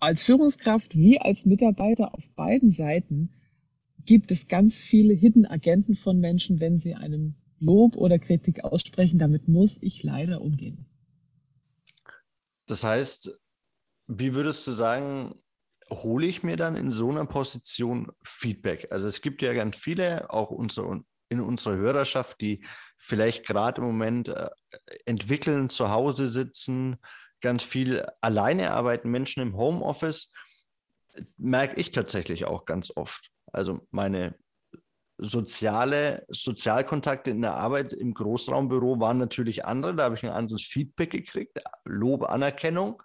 als 0.00 0.22
Führungskraft 0.22 0.94
wie 0.98 1.18
als 1.18 1.46
Mitarbeiter 1.46 2.14
auf 2.14 2.30
beiden 2.32 2.70
Seiten 2.70 3.30
gibt 4.10 4.32
es 4.32 4.48
ganz 4.48 4.76
viele 4.76 5.14
Hidden 5.14 5.46
Agenten 5.46 5.94
von 5.94 6.18
Menschen, 6.18 6.58
wenn 6.58 6.80
sie 6.80 6.96
einem 6.96 7.36
Lob 7.60 7.96
oder 7.96 8.18
Kritik 8.18 8.64
aussprechen. 8.64 9.20
Damit 9.20 9.46
muss 9.46 9.78
ich 9.82 10.02
leider 10.02 10.40
umgehen. 10.40 10.84
Das 12.66 12.82
heißt, 12.82 13.38
wie 14.08 14.34
würdest 14.34 14.66
du 14.66 14.72
sagen, 14.72 15.36
hole 15.90 16.26
ich 16.26 16.42
mir 16.42 16.56
dann 16.56 16.74
in 16.74 16.90
so 16.90 17.08
einer 17.08 17.24
Position 17.24 18.10
Feedback? 18.24 18.88
Also 18.90 19.06
es 19.06 19.20
gibt 19.20 19.42
ja 19.42 19.52
ganz 19.54 19.76
viele, 19.76 20.28
auch 20.28 20.50
unsere, 20.50 21.04
in 21.28 21.40
unserer 21.40 21.76
Hörerschaft, 21.76 22.40
die 22.40 22.64
vielleicht 22.98 23.46
gerade 23.46 23.80
im 23.80 23.86
Moment 23.86 24.26
äh, 24.26 24.50
entwickeln, 25.06 25.68
zu 25.68 25.90
Hause 25.90 26.28
sitzen, 26.28 26.96
ganz 27.40 27.62
viel 27.62 28.04
alleine 28.20 28.72
arbeiten, 28.72 29.08
Menschen 29.08 29.40
im 29.40 29.56
Homeoffice, 29.56 30.32
merke 31.36 31.80
ich 31.80 31.92
tatsächlich 31.92 32.46
auch 32.46 32.64
ganz 32.64 32.90
oft. 32.96 33.30
Also 33.52 33.80
meine 33.90 34.34
soziale 35.18 36.24
Sozialkontakte 36.28 37.30
in 37.30 37.42
der 37.42 37.54
Arbeit 37.54 37.92
im 37.92 38.14
Großraumbüro 38.14 39.00
waren 39.00 39.18
natürlich 39.18 39.64
andere. 39.64 39.94
Da 39.94 40.04
habe 40.04 40.14
ich 40.14 40.24
ein 40.24 40.32
anderes 40.32 40.62
Feedback 40.62 41.10
gekriegt, 41.10 41.58
Lob, 41.84 42.24
Anerkennung. 42.24 43.02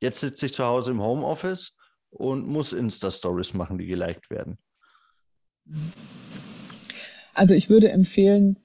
Jetzt 0.00 0.20
sitze 0.20 0.46
ich 0.46 0.54
zu 0.54 0.64
Hause 0.64 0.92
im 0.92 1.02
Homeoffice 1.02 1.76
und 2.10 2.46
muss 2.46 2.72
Insta-Stories 2.72 3.54
machen, 3.54 3.78
die 3.78 3.86
geliked 3.86 4.30
werden. 4.30 4.58
Also 7.34 7.54
ich 7.54 7.68
würde 7.68 7.90
empfehlen, 7.90 8.56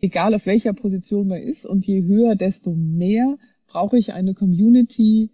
egal 0.00 0.34
auf 0.34 0.46
welcher 0.46 0.72
Position 0.72 1.28
man 1.28 1.42
ist 1.42 1.66
und 1.66 1.86
je 1.86 2.02
höher, 2.02 2.36
desto 2.36 2.74
mehr 2.74 3.36
brauche 3.66 3.98
ich 3.98 4.12
eine 4.12 4.34
Community, 4.34 5.30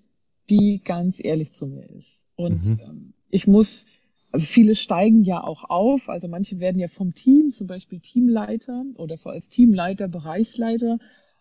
die 0.51 0.81
ganz 0.83 1.23
ehrlich 1.23 1.53
zu 1.53 1.67
mir 1.67 1.89
ist. 1.91 2.25
Und 2.37 2.65
mhm. 2.65 2.81
ähm, 2.83 3.15
ich 3.31 3.47
muss 3.47 3.87
also 4.35 4.47
viele 4.47 4.75
steigen 4.75 5.23
ja 5.23 5.45
auch 5.45 5.63
auf, 5.71 6.09
also 6.09 6.27
manche 6.27 6.59
werden 6.59 6.81
ja 6.81 6.89
vom 6.89 7.15
Team, 7.15 7.53
zum 7.53 7.69
Beispiel 7.69 8.01
Teamleiter 8.01 8.85
oder 8.97 9.17
als 9.27 9.49
Teamleiter, 9.49 10.09
Bereichsleiter. 10.09 10.99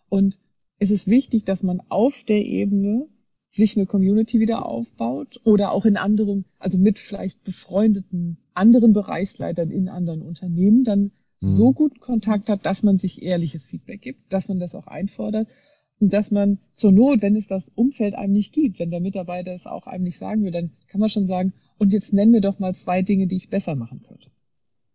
Und 0.10 0.38
es 0.78 0.92
ist 0.92 1.08
wichtig, 1.08 1.44
dass 1.44 1.64
man 1.64 1.82
auf 1.90 2.24
der 2.24 2.46
Ebene 2.46 3.08
sich 3.50 3.76
eine 3.76 3.88
Community 3.88 4.40
wieder 4.40 4.68
aufbaut 4.68 5.42
oder 5.44 5.72
auch 5.72 5.86
in 5.86 5.98
anderen, 5.98 6.46
also 6.60 6.78
mit 6.78 7.00
vielleicht 7.00 7.44
befreundeten 7.44 8.38
anderen 8.54 8.94
Bereichsleitern 8.94 9.72
in 9.72 9.90
anderen 9.90 10.22
Unternehmen 10.22 10.84
dann 10.84 11.00
mhm. 11.00 11.12
so 11.40 11.74
gut 11.74 12.00
Kontakt 12.00 12.48
hat, 12.48 12.64
dass 12.64 12.84
man 12.84 13.00
sich 13.00 13.24
ehrliches 13.24 13.66
Feedback 13.66 14.02
gibt, 14.02 14.32
dass 14.32 14.50
man 14.50 14.60
das 14.60 14.76
auch 14.76 14.86
einfordert 14.86 15.48
und 16.00 16.14
dass 16.14 16.30
man 16.30 16.60
zur 16.74 16.92
Not, 16.92 17.24
wenn 17.24 17.36
es 17.36 17.48
das 17.48 17.70
Umfeld 17.70 18.14
einem 18.14 18.34
nicht 18.34 18.54
gibt, 18.54 18.78
wenn 18.78 18.92
der 18.92 19.00
Mitarbeiter 19.00 19.52
es 19.52 19.66
auch 19.66 19.88
einem 19.88 20.04
nicht 20.04 20.20
sagen 20.20 20.44
will, 20.44 20.52
dann 20.52 20.74
kann 20.90 21.00
man 21.00 21.10
schon 21.10 21.26
sagen, 21.26 21.54
und 21.78 21.94
jetzt 21.94 22.14
nenn 22.14 22.32
mir 22.32 22.42
doch 22.42 22.60
mal 22.60 22.74
zwei 22.76 23.02
Dinge, 23.02 23.28
die 23.28 23.36
ich 23.36 23.50
besser 23.50 23.76
machen 23.76 24.02
könnte. 24.02 24.30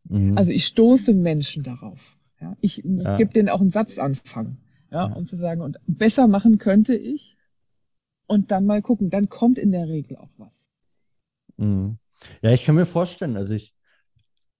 Mhm. 0.04 0.36
Also 0.36 0.52
ich 0.52 0.66
stoße 0.66 1.14
Menschen 1.14 1.62
darauf. 1.62 2.18
Ja, 2.40 2.56
ich, 2.60 2.84
es 2.84 3.04
ja. 3.04 3.16
gibt 3.16 3.36
denen 3.36 3.48
auch 3.48 3.60
einen 3.60 3.70
Satzanfang, 3.70 4.58
ja, 4.90 5.08
ja, 5.08 5.14
um 5.14 5.26
zu 5.26 5.36
sagen, 5.36 5.60
und 5.60 5.78
besser 5.86 6.28
machen 6.28 6.58
könnte 6.58 6.94
ich. 6.94 7.36
Und 8.26 8.50
dann 8.50 8.66
mal 8.66 8.82
gucken, 8.82 9.08
dann 9.08 9.30
kommt 9.30 9.58
in 9.58 9.72
der 9.72 9.88
Regel 9.88 10.18
auch 10.18 10.28
was. 10.36 10.66
Mhm. 11.56 11.98
Ja, 12.42 12.52
ich 12.52 12.64
kann 12.64 12.74
mir 12.74 12.84
vorstellen, 12.84 13.36
also 13.36 13.54
ich 13.54 13.74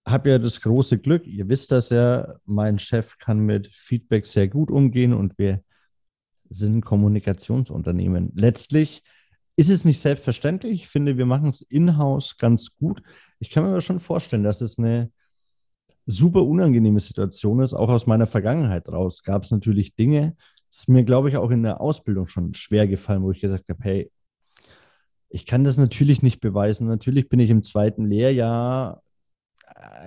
habe 0.07 0.31
ja 0.31 0.39
das 0.39 0.61
große 0.61 0.99
Glück, 0.99 1.27
ihr 1.27 1.49
wisst 1.49 1.71
das 1.71 1.91
ja, 1.91 2.37
mein 2.47 2.79
Chef 2.79 3.19
kann 3.19 3.41
mit 3.41 3.69
Feedback 3.69 4.27
sehr 4.27 4.49
gut 4.49 4.71
umgehen 4.71 5.13
und 5.13 5.39
wir 5.39 5.63
sind 6.49 6.83
Kommunikationsunternehmen. 6.85 8.33
Letztlich 8.35 9.03
ist 9.59 9.71
es 9.71 9.85
nicht 9.85 10.01
selbstverständlich. 10.01 10.83
Ich 10.83 10.89
finde, 10.89 11.19
wir 11.19 11.27
machen 11.27 11.49
es 11.49 11.63
in-house 11.63 12.37
ganz 12.39 12.77
gut. 12.79 13.03
Ich 13.41 13.51
kann 13.51 13.65
mir 13.65 13.71
aber 13.71 13.81
schon 13.81 13.99
vorstellen, 13.99 14.45
dass 14.45 14.61
es 14.61 14.79
eine 14.79 15.11
super 16.07 16.45
unangenehme 16.45 17.01
Situation 17.01 17.59
ist. 17.59 17.75
Auch 17.75 17.89
aus 17.89 18.07
meiner 18.07 18.29
Vergangenheit 18.29 18.89
raus 18.89 19.25
gab 19.25 19.43
es 19.43 19.51
natürlich 19.51 19.97
Dinge, 19.97 20.37
das 20.71 20.81
ist 20.81 20.89
mir, 20.89 21.03
glaube 21.03 21.29
ich, 21.29 21.37
auch 21.39 21.51
in 21.51 21.65
der 21.65 21.81
Ausbildung 21.81 22.29
schon 22.29 22.55
schwer 22.55 22.87
gefallen, 22.87 23.25
wo 23.25 23.33
ich 23.33 23.41
gesagt 23.41 23.69
habe, 23.69 23.83
hey, 23.83 24.13
ich 25.29 25.45
kann 25.45 25.65
das 25.65 25.77
natürlich 25.77 26.23
nicht 26.23 26.39
beweisen. 26.39 26.87
Natürlich 26.87 27.29
bin 27.29 27.41
ich 27.41 27.51
im 27.51 27.65
zweiten 27.65 28.07
Lehrjahr. 28.07 29.03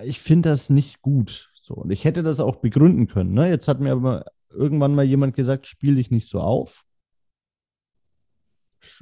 Ich 0.02 0.18
finde 0.18 0.48
das 0.48 0.70
nicht 0.70 1.02
gut. 1.02 1.50
So, 1.62 1.74
und 1.74 1.90
ich 1.90 2.04
hätte 2.04 2.22
das 2.22 2.40
auch 2.40 2.56
begründen 2.56 3.06
können. 3.06 3.34
Ne? 3.34 3.50
Jetzt 3.50 3.68
hat 3.68 3.80
mir 3.80 3.92
aber 3.92 4.24
irgendwann 4.48 4.94
mal 4.94 5.04
jemand 5.04 5.36
gesagt, 5.36 5.66
spiel 5.66 5.96
dich 5.96 6.10
nicht 6.10 6.26
so 6.26 6.40
auf 6.40 6.86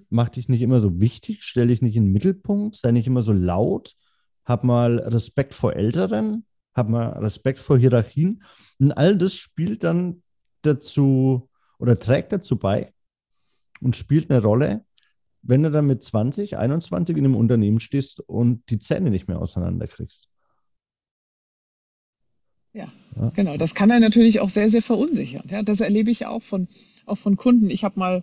mach 0.08 0.28
dich 0.28 0.48
nicht 0.48 0.62
immer 0.62 0.80
so 0.80 1.00
wichtig, 1.00 1.42
stell 1.42 1.68
dich 1.68 1.82
nicht 1.82 1.96
in 1.96 2.06
den 2.06 2.12
Mittelpunkt, 2.12 2.76
sei 2.76 2.92
nicht 2.92 3.06
immer 3.06 3.22
so 3.22 3.32
laut, 3.32 3.96
hab 4.44 4.64
mal 4.64 4.98
Respekt 4.98 5.54
vor 5.54 5.74
Älteren, 5.74 6.44
hab 6.74 6.88
mal 6.88 7.10
Respekt 7.18 7.58
vor 7.58 7.78
Hierarchien. 7.78 8.42
Und 8.78 8.92
all 8.92 9.16
das 9.16 9.34
spielt 9.34 9.84
dann 9.84 10.22
dazu 10.62 11.48
oder 11.78 11.98
trägt 11.98 12.32
dazu 12.32 12.58
bei 12.58 12.92
und 13.80 13.96
spielt 13.96 14.30
eine 14.30 14.42
Rolle, 14.42 14.84
wenn 15.42 15.62
du 15.62 15.70
dann 15.70 15.86
mit 15.86 16.02
20, 16.02 16.58
21 16.58 17.16
in 17.16 17.24
einem 17.24 17.36
Unternehmen 17.36 17.80
stehst 17.80 18.20
und 18.20 18.68
die 18.70 18.78
Zähne 18.78 19.10
nicht 19.10 19.28
mehr 19.28 19.40
auseinanderkriegst. 19.40 20.28
Ja, 22.72 22.92
ja, 23.16 23.30
genau. 23.30 23.56
Das 23.56 23.74
kann 23.74 23.90
einen 23.90 24.02
natürlich 24.02 24.40
auch 24.40 24.50
sehr, 24.50 24.70
sehr 24.70 24.82
verunsichern. 24.82 25.48
Ja, 25.50 25.62
das 25.62 25.80
erlebe 25.80 26.10
ich 26.10 26.26
auch 26.26 26.42
von, 26.42 26.68
auch 27.04 27.16
von 27.18 27.36
Kunden. 27.36 27.68
Ich 27.68 27.82
habe 27.82 27.98
mal 27.98 28.22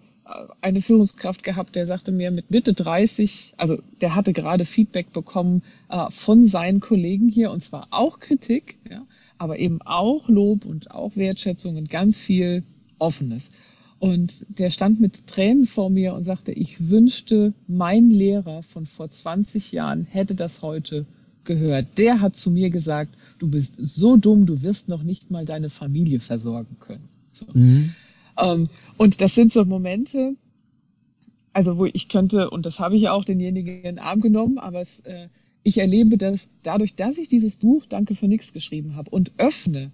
eine 0.61 0.81
Führungskraft 0.81 1.43
gehabt, 1.43 1.75
der 1.75 1.85
sagte 1.85 2.11
mir 2.11 2.31
mit 2.31 2.51
Mitte 2.51 2.73
30, 2.73 3.53
also 3.57 3.79
der 4.01 4.15
hatte 4.15 4.33
gerade 4.33 4.65
Feedback 4.65 5.13
bekommen 5.13 5.63
äh, 5.89 6.09
von 6.09 6.47
seinen 6.47 6.79
Kollegen 6.79 7.29
hier 7.29 7.51
und 7.51 7.63
zwar 7.63 7.87
auch 7.91 8.19
Kritik, 8.19 8.77
ja, 8.89 9.05
aber 9.37 9.59
eben 9.59 9.81
auch 9.81 10.27
Lob 10.27 10.65
und 10.65 10.91
auch 10.91 11.15
Wertschätzung 11.15 11.77
und 11.77 11.89
ganz 11.89 12.17
viel 12.17 12.63
Offenes. 12.99 13.49
Und 13.99 14.45
der 14.49 14.69
stand 14.69 14.99
mit 14.99 15.25
Tränen 15.27 15.65
vor 15.65 15.89
mir 15.89 16.13
und 16.13 16.23
sagte, 16.23 16.51
ich 16.51 16.89
wünschte, 16.89 17.53
mein 17.67 18.09
Lehrer 18.11 18.61
von 18.61 18.85
vor 18.85 19.09
20 19.09 19.71
Jahren 19.71 20.05
hätte 20.05 20.35
das 20.35 20.61
heute 20.61 21.05
gehört. 21.45 21.87
Der 21.97 22.21
hat 22.21 22.35
zu 22.35 22.51
mir 22.51 22.69
gesagt, 22.69 23.15
du 23.39 23.49
bist 23.49 23.75
so 23.77 24.17
dumm, 24.17 24.45
du 24.45 24.61
wirst 24.61 24.87
noch 24.87 25.01
nicht 25.01 25.31
mal 25.31 25.45
deine 25.45 25.69
Familie 25.69 26.19
versorgen 26.19 26.77
können. 26.79 27.07
So. 27.31 27.45
Mhm. 27.53 27.95
Ähm, 28.37 28.67
und 28.97 29.21
das 29.21 29.35
sind 29.35 29.51
so 29.51 29.65
Momente, 29.65 30.35
also 31.53 31.77
wo 31.77 31.85
ich 31.85 32.09
könnte, 32.09 32.49
und 32.49 32.65
das 32.65 32.79
habe 32.79 32.95
ich 32.95 33.09
auch 33.09 33.25
denjenigen 33.25 33.77
in 33.77 33.83
den 33.83 33.99
Arm 33.99 34.21
genommen, 34.21 34.57
aber 34.57 34.81
es, 34.81 34.99
äh, 35.01 35.29
ich 35.63 35.77
erlebe 35.79 36.17
das 36.17 36.47
dadurch, 36.63 36.95
dass 36.95 37.17
ich 37.17 37.29
dieses 37.29 37.57
Buch 37.57 37.85
Danke 37.85 38.15
für 38.15 38.27
nichts 38.27 38.53
geschrieben 38.53 38.95
habe 38.95 39.09
und 39.09 39.33
öffne, 39.37 39.91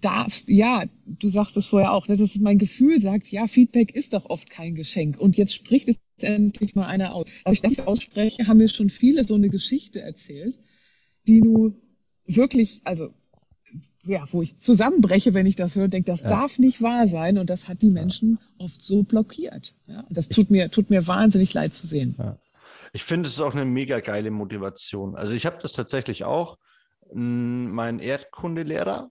darfst, 0.00 0.48
ja, 0.48 0.84
du 1.06 1.28
sagst 1.28 1.56
es 1.56 1.66
vorher 1.66 1.92
auch, 1.92 2.06
das 2.06 2.20
ist 2.20 2.40
mein 2.40 2.58
Gefühl, 2.58 3.00
sagt, 3.00 3.30
ja, 3.30 3.46
Feedback 3.46 3.94
ist 3.94 4.12
doch 4.12 4.26
oft 4.26 4.50
kein 4.50 4.74
Geschenk. 4.74 5.18
Und 5.18 5.36
jetzt 5.36 5.54
spricht 5.54 5.88
es 5.88 5.96
endlich 6.20 6.74
mal 6.74 6.86
einer 6.86 7.14
aus. 7.14 7.26
Dass 7.44 7.72
ich 7.72 7.86
ausspreche, 7.86 8.46
haben 8.46 8.58
mir 8.58 8.68
schon 8.68 8.90
viele 8.90 9.24
so 9.24 9.34
eine 9.34 9.48
Geschichte 9.48 10.00
erzählt, 10.00 10.58
die 11.26 11.40
du 11.40 11.74
wirklich, 12.26 12.80
also 12.84 13.10
ja, 14.08 14.24
wo 14.32 14.42
ich 14.42 14.58
zusammenbreche, 14.58 15.34
wenn 15.34 15.46
ich 15.46 15.56
das 15.56 15.76
höre, 15.76 15.88
denke, 15.88 16.10
das 16.10 16.22
ja. 16.22 16.30
darf 16.30 16.58
nicht 16.58 16.82
wahr 16.82 17.06
sein. 17.06 17.38
Und 17.38 17.50
das 17.50 17.68
hat 17.68 17.82
die 17.82 17.90
Menschen 17.90 18.38
ja. 18.58 18.64
oft 18.64 18.80
so 18.80 19.02
blockiert. 19.02 19.74
Ja, 19.86 20.04
das 20.08 20.28
tut 20.28 20.50
mir, 20.50 20.70
tut 20.70 20.90
mir 20.90 21.06
wahnsinnig 21.06 21.52
leid 21.54 21.74
zu 21.74 21.86
sehen. 21.86 22.14
Ja. 22.18 22.36
Ich 22.94 23.04
finde, 23.04 23.28
es 23.28 23.34
ist 23.34 23.40
auch 23.40 23.54
eine 23.54 23.66
mega 23.66 24.00
geile 24.00 24.30
Motivation. 24.30 25.14
Also 25.14 25.34
ich 25.34 25.44
habe 25.44 25.58
das 25.60 25.74
tatsächlich 25.74 26.24
auch. 26.24 26.58
Mein 27.12 28.00
Erdkundelehrer, 28.00 29.10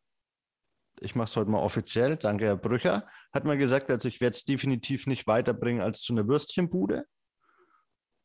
ich 0.99 1.15
mache 1.15 1.27
es 1.27 1.35
heute 1.35 1.49
mal 1.49 1.61
offiziell, 1.61 2.15
danke 2.15 2.45
Herr 2.45 2.57
Brücher, 2.57 3.07
hat 3.33 3.43
mir 3.45 3.57
gesagt, 3.57 3.89
also 3.89 4.07
ich 4.07 4.21
werde 4.21 4.35
es 4.35 4.45
definitiv 4.45 5.07
nicht 5.07 5.25
weiterbringen 5.27 5.81
als 5.81 6.01
zu 6.01 6.13
einer 6.13 6.27
Würstchenbude. 6.27 7.05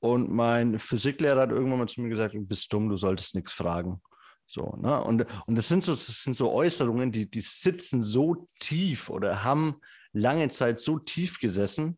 Und 0.00 0.30
mein 0.30 0.78
Physiklehrer 0.78 1.42
hat 1.42 1.50
irgendwann 1.50 1.78
mal 1.78 1.88
zu 1.88 2.00
mir 2.00 2.08
gesagt, 2.08 2.34
du 2.34 2.44
bist 2.44 2.72
dumm, 2.72 2.88
du 2.88 2.96
solltest 2.96 3.34
nichts 3.34 3.52
fragen. 3.52 4.02
So, 4.52 4.76
ne? 4.76 5.02
Und, 5.02 5.24
und 5.46 5.56
das 5.56 5.68
sind 5.68 5.82
so, 5.82 5.92
das 5.92 6.24
sind 6.24 6.34
so 6.34 6.52
Äußerungen, 6.52 7.10
die, 7.10 7.30
die 7.30 7.40
sitzen 7.40 8.02
so 8.02 8.48
tief 8.60 9.08
oder 9.08 9.42
haben 9.44 9.76
lange 10.12 10.50
Zeit 10.50 10.78
so 10.78 10.98
tief 10.98 11.40
gesessen. 11.40 11.96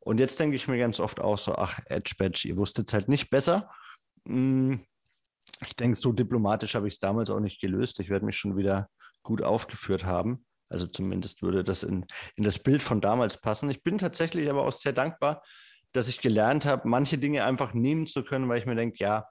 Und 0.00 0.20
jetzt 0.20 0.38
denke 0.38 0.54
ich 0.54 0.68
mir 0.68 0.76
ganz 0.76 1.00
oft 1.00 1.18
auch 1.18 1.38
so, 1.38 1.54
ach, 1.54 1.80
Edge 1.86 2.14
Badge, 2.18 2.46
ihr 2.46 2.58
wusstet 2.58 2.88
es 2.88 2.92
halt 2.92 3.08
nicht 3.08 3.30
besser. 3.30 3.70
Hm, 4.26 4.84
ich 5.66 5.76
denke, 5.76 5.96
so 5.96 6.12
diplomatisch 6.12 6.74
habe 6.74 6.88
ich 6.88 6.94
es 6.94 7.00
damals 7.00 7.30
auch 7.30 7.40
nicht 7.40 7.58
gelöst. 7.58 7.98
Ich 8.00 8.10
werde 8.10 8.26
mich 8.26 8.36
schon 8.36 8.58
wieder 8.58 8.90
gut 9.22 9.40
aufgeführt 9.40 10.04
haben. 10.04 10.44
Also 10.68 10.86
zumindest 10.86 11.40
würde 11.40 11.64
das 11.64 11.84
in, 11.84 12.04
in 12.36 12.44
das 12.44 12.58
Bild 12.58 12.82
von 12.82 13.00
damals 13.00 13.40
passen. 13.40 13.70
Ich 13.70 13.82
bin 13.82 13.96
tatsächlich 13.96 14.50
aber 14.50 14.66
auch 14.66 14.72
sehr 14.72 14.92
dankbar, 14.92 15.42
dass 15.92 16.08
ich 16.08 16.20
gelernt 16.20 16.66
habe, 16.66 16.86
manche 16.86 17.16
Dinge 17.16 17.44
einfach 17.44 17.72
nehmen 17.72 18.06
zu 18.06 18.24
können, 18.24 18.46
weil 18.50 18.58
ich 18.58 18.66
mir 18.66 18.74
denke, 18.74 18.98
ja, 18.98 19.26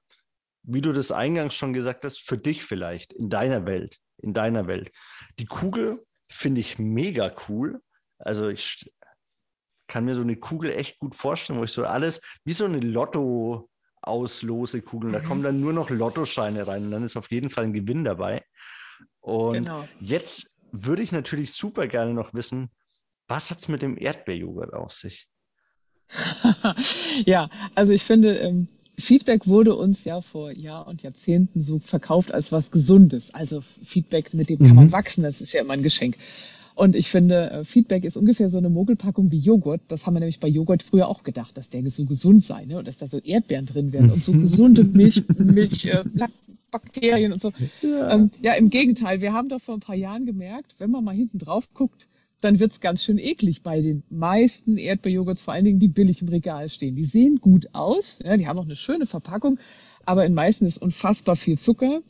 wie 0.63 0.81
du 0.81 0.93
das 0.93 1.11
eingangs 1.11 1.55
schon 1.55 1.73
gesagt 1.73 2.03
hast, 2.03 2.19
für 2.19 2.37
dich 2.37 2.63
vielleicht, 2.63 3.13
in 3.13 3.29
deiner 3.29 3.65
Welt, 3.65 3.99
in 4.17 4.33
deiner 4.33 4.67
Welt. 4.67 4.91
Die 5.39 5.45
Kugel 5.45 6.05
finde 6.29 6.61
ich 6.61 6.79
mega 6.79 7.33
cool. 7.47 7.81
Also 8.17 8.47
ich 8.49 8.91
kann 9.87 10.05
mir 10.05 10.15
so 10.15 10.21
eine 10.21 10.37
Kugel 10.37 10.71
echt 10.71 10.97
gut 10.99 11.15
vorstellen, 11.15 11.59
wo 11.59 11.63
ich 11.63 11.71
so 11.71 11.83
alles, 11.83 12.21
wie 12.45 12.53
so 12.53 12.65
eine 12.65 12.79
Lotto 12.79 13.69
auslose 14.01 14.81
Kugeln, 14.81 15.13
da 15.13 15.19
kommen 15.19 15.43
dann 15.43 15.61
nur 15.61 15.73
noch 15.73 15.89
Lottoscheine 15.89 16.67
rein 16.67 16.85
und 16.85 16.91
dann 16.91 17.03
ist 17.03 17.15
auf 17.15 17.31
jeden 17.31 17.49
Fall 17.49 17.65
ein 17.65 17.73
Gewinn 17.73 18.03
dabei. 18.03 18.43
Und 19.21 19.63
genau. 19.63 19.87
jetzt 19.99 20.51
würde 20.71 21.03
ich 21.03 21.11
natürlich 21.11 21.53
super 21.53 21.87
gerne 21.87 22.13
noch 22.13 22.33
wissen, 22.33 22.69
was 23.27 23.49
hat 23.49 23.59
es 23.59 23.67
mit 23.69 23.81
dem 23.81 23.97
Erdbeerjoghurt 23.97 24.73
auf 24.73 24.93
sich? 24.93 25.27
ja, 27.25 27.49
also 27.75 27.93
ich 27.93 28.03
finde, 28.03 28.37
ähm, 28.39 28.67
Feedback 28.97 29.47
wurde 29.47 29.75
uns 29.75 30.03
ja 30.03 30.21
vor 30.21 30.51
Jahr 30.51 30.87
und 30.87 31.01
Jahrzehnten 31.01 31.61
so 31.61 31.79
verkauft 31.79 32.33
als 32.33 32.51
was 32.51 32.71
Gesundes. 32.71 33.33
Also 33.33 33.61
Feedback, 33.61 34.33
mit 34.33 34.49
dem 34.49 34.59
kann 34.59 34.75
man 34.75 34.85
mhm. 34.85 34.91
wachsen, 34.91 35.23
das 35.23 35.41
ist 35.41 35.53
ja 35.53 35.61
immer 35.61 35.73
ein 35.73 35.83
Geschenk. 35.83 36.17
Und 36.75 36.95
ich 36.95 37.09
finde, 37.09 37.51
äh, 37.51 37.63
Feedback 37.63 38.03
ist 38.03 38.17
ungefähr 38.17 38.49
so 38.49 38.57
eine 38.57 38.69
Mogelpackung 38.69 39.31
wie 39.31 39.37
Joghurt. 39.37 39.81
Das 39.89 40.05
haben 40.05 40.15
wir 40.15 40.19
nämlich 40.19 40.39
bei 40.39 40.47
Joghurt 40.47 40.81
früher 40.81 41.07
auch 41.07 41.23
gedacht, 41.23 41.55
dass 41.57 41.69
der 41.69 41.87
so 41.91 42.05
gesund 42.05 42.43
sei 42.43 42.65
ne? 42.65 42.77
und 42.79 42.87
dass 42.87 42.97
da 42.97 43.07
so 43.07 43.19
Erdbeeren 43.19 43.67
drin 43.67 43.93
wären 43.93 44.09
und 44.09 44.23
so 44.23 44.31
gesunde 44.31 44.83
Milch, 44.93 45.23
Milch 45.37 45.85
äh, 45.85 46.03
Bakterien 46.71 47.33
und 47.33 47.41
so. 47.41 47.51
Ja. 47.81 48.11
Ähm, 48.11 48.31
ja, 48.41 48.53
im 48.53 48.69
Gegenteil. 48.69 49.21
Wir 49.21 49.33
haben 49.33 49.49
doch 49.49 49.61
vor 49.61 49.75
ein 49.75 49.81
paar 49.81 49.95
Jahren 49.95 50.25
gemerkt, 50.25 50.75
wenn 50.79 50.89
man 50.89 51.03
mal 51.03 51.15
hinten 51.15 51.37
drauf 51.37 51.73
guckt, 51.73 52.07
dann 52.43 52.59
wird's 52.59 52.79
ganz 52.79 53.03
schön 53.03 53.17
eklig 53.17 53.61
bei 53.61 53.81
den 53.81 54.03
meisten 54.09 54.77
Erdbeerjoghurts, 54.77 55.41
vor 55.41 55.53
allen 55.53 55.65
Dingen 55.65 55.79
die 55.79 55.87
billig 55.87 56.21
im 56.21 56.29
Regal 56.29 56.69
stehen. 56.69 56.95
Die 56.95 57.05
sehen 57.05 57.37
gut 57.37 57.67
aus, 57.73 58.19
ja, 58.23 58.37
die 58.37 58.47
haben 58.47 58.59
auch 58.59 58.65
eine 58.65 58.75
schöne 58.75 59.05
Verpackung, 59.05 59.59
aber 60.05 60.25
in 60.25 60.33
meisten 60.33 60.65
ist 60.65 60.81
unfassbar 60.81 61.35
viel 61.35 61.57
Zucker. 61.57 62.01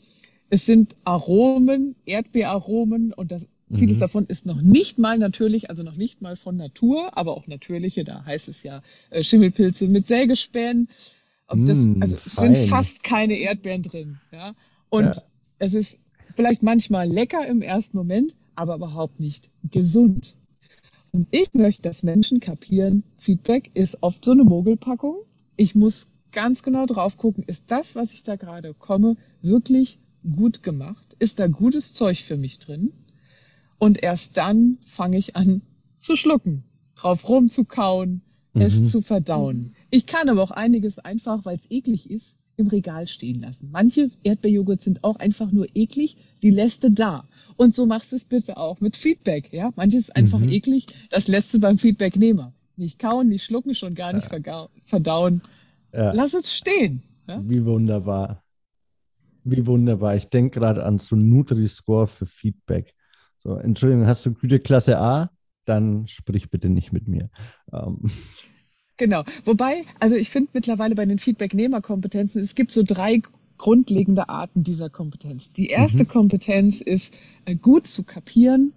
Es 0.50 0.66
sind 0.66 0.96
Aromen, 1.04 1.96
Erdbeeraromen 2.06 3.14
und 3.14 3.32
das, 3.32 3.48
mhm. 3.70 3.78
vieles 3.78 4.00
davon 4.00 4.26
ist 4.26 4.46
noch 4.46 4.62
nicht 4.62 5.00
mal 5.00 5.18
natürlich, 5.18 5.70
also 5.70 5.84
noch 5.84 5.96
nicht 5.96 6.22
mal 6.22 6.36
von 6.36 6.56
Natur, 6.56 7.18
aber 7.18 7.36
auch 7.36 7.48
natürliche. 7.48 8.04
Da 8.04 8.26
heißt 8.26 8.48
es 8.48 8.64
ja 8.64 8.82
äh, 9.10 9.24
Schimmelpilze 9.24 9.88
mit 9.88 10.08
Sägespänen. 10.08 10.90
Das, 11.48 11.80
mm, 11.80 12.02
also 12.02 12.18
es 12.26 12.36
sind 12.36 12.58
fast 12.58 13.04
keine 13.04 13.36
Erdbeeren 13.36 13.84
drin. 13.84 14.20
Ja? 14.32 14.56
Und 14.90 15.16
ja. 15.16 15.24
es 15.60 15.74
ist 15.74 15.98
vielleicht 16.36 16.64
manchmal 16.64 17.08
lecker 17.08 17.46
im 17.46 17.62
ersten 17.62 17.98
Moment, 17.98 18.34
aber 18.56 18.76
überhaupt 18.76 19.20
nicht 19.20 19.50
gesund. 19.72 20.36
Und 21.12 21.28
ich 21.32 21.54
möchte, 21.54 21.84
dass 21.84 22.04
Menschen 22.04 22.40
kapieren, 22.40 23.04
Feedback 23.18 23.72
ist 23.74 24.02
oft 24.02 24.26
so 24.26 24.32
eine 24.32 24.44
Mogelpackung. 24.44 25.18
Ich 25.56 25.76
muss 25.76 26.10
ganz 26.32 26.64
genau 26.64 26.86
drauf 26.86 27.18
gucken, 27.18 27.44
ist 27.46 27.66
das, 27.68 27.96
was 27.96 28.12
ich 28.12 28.24
da 28.24 28.36
gerade 28.36 28.74
komme, 28.74 29.18
wirklich 29.42 30.00
gut 30.24 30.64
gemacht? 30.64 31.16
Ist 31.20 31.40
da 31.40 31.48
gutes 31.48 31.94
Zeug 31.94 32.24
für 32.24 32.38
mich 32.38 32.60
drin? 32.60 32.92
Und 33.78 34.02
erst 34.02 34.38
dann 34.38 34.78
fange 34.86 35.18
ich 35.18 35.36
an 35.36 35.62
zu 35.98 36.16
schlucken, 36.16 36.64
drauf 36.96 37.28
rumzukauen, 37.28 38.22
mhm. 38.54 38.62
es 38.62 38.90
zu 38.90 39.02
verdauen. 39.02 39.76
Ich 39.90 40.06
kann 40.06 40.30
aber 40.30 40.42
auch 40.42 40.52
einiges 40.52 41.00
einfach, 41.00 41.46
weil 41.46 41.58
es 41.58 41.70
eklig 41.70 42.10
ist, 42.10 42.36
im 42.58 42.68
Regal 42.68 43.08
stehen 43.08 43.42
lassen. 43.42 43.70
Manche 43.72 44.10
Erdbeerjoghurt 44.24 44.82
sind 44.82 45.04
auch 45.04 45.18
einfach 45.18 45.52
nur 45.52 45.68
eklig, 45.74 46.18
die 46.42 46.52
lässt 46.52 46.84
du 46.84 46.92
da. 46.92 47.28
Und 47.56 47.74
so 47.76 47.86
machst 47.86 48.12
du 48.12 48.16
es 48.16 48.26
bitte 48.26 48.58
auch 48.58 48.80
mit 48.82 48.98
Feedback. 48.98 49.52
Ja, 49.52 49.72
manches 49.76 50.02
ist 50.02 50.16
einfach 50.16 50.40
mhm. 50.40 50.50
eklig, 50.50 50.88
das 51.10 51.28
lässt 51.28 51.54
du 51.54 51.60
beim 51.60 51.78
Feedbacknehmer. 51.78 52.54
Nicht 52.76 53.00
kauen, 53.00 53.30
nicht 53.30 53.44
schlucken, 53.44 53.76
schon 53.76 53.96
gar 53.96 54.14
nicht 54.14 54.32
ja. 54.32 54.68
verdauen. 54.84 55.42
Ja. 55.94 56.12
Lass 56.14 56.34
es 56.34 56.54
stehen. 56.54 57.04
Ja? 57.28 57.42
Wie 57.44 57.64
wunderbar. 57.66 58.44
Wie 59.44 59.66
wunderbar. 59.66 60.16
Ich 60.16 60.30
denke 60.30 60.60
gerade 60.60 60.84
an 60.84 60.98
so 60.98 61.16
Nutri-Score 61.16 62.08
für 62.08 62.26
Feedback. 62.26 62.94
So, 63.44 63.58
Entschuldigung, 63.58 64.08
hast 64.08 64.26
du 64.26 64.34
Güteklasse 64.34 64.98
A? 64.98 65.30
Dann 65.66 66.08
sprich 66.08 66.50
bitte 66.50 66.70
nicht 66.70 66.92
mit 66.92 67.08
mir. 67.08 67.30
Ähm. 67.72 68.10
Genau. 68.98 69.24
Wobei, 69.46 69.84
also 70.00 70.16
ich 70.16 70.30
finde 70.30 70.50
mittlerweile 70.54 70.96
bei 70.96 71.06
den 71.06 71.20
Feedbacknehmerkompetenzen, 71.20 72.42
es 72.42 72.56
gibt 72.56 72.72
so 72.72 72.84
drei 72.84 73.22
grundlegende 73.58 74.30
Arten 74.30 74.64
dieser 74.64 74.90
Kompetenz. 74.90 75.52
Die 75.54 75.68
erste 75.68 76.04
mhm. 76.04 76.08
Kompetenz 76.08 76.82
ist 76.82 77.18
äh, 77.46 77.56
gut 77.56 77.88
zu 77.88 78.04
kapieren, 78.04 78.74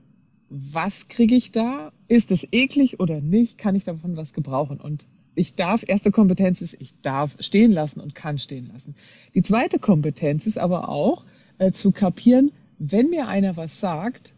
was 0.48 1.08
kriege 1.08 1.34
ich 1.34 1.52
da? 1.52 1.92
Ist 2.08 2.30
es 2.30 2.46
eklig 2.52 3.00
oder 3.00 3.20
nicht? 3.20 3.58
Kann 3.58 3.74
ich 3.74 3.84
davon 3.84 4.16
was 4.16 4.32
gebrauchen? 4.32 4.80
Und 4.80 5.06
ich 5.34 5.54
darf, 5.54 5.84
erste 5.86 6.10
Kompetenz 6.10 6.62
ist, 6.62 6.76
ich 6.78 7.00
darf 7.02 7.36
stehen 7.40 7.72
lassen 7.72 8.00
und 8.00 8.14
kann 8.14 8.38
stehen 8.38 8.70
lassen. 8.72 8.94
Die 9.34 9.42
zweite 9.42 9.78
Kompetenz 9.78 10.46
ist 10.46 10.58
aber 10.58 10.88
auch 10.88 11.24
äh, 11.58 11.72
zu 11.72 11.90
kapieren, 11.90 12.52
wenn 12.78 13.10
mir 13.10 13.28
einer 13.28 13.56
was 13.56 13.80
sagt, 13.80 14.34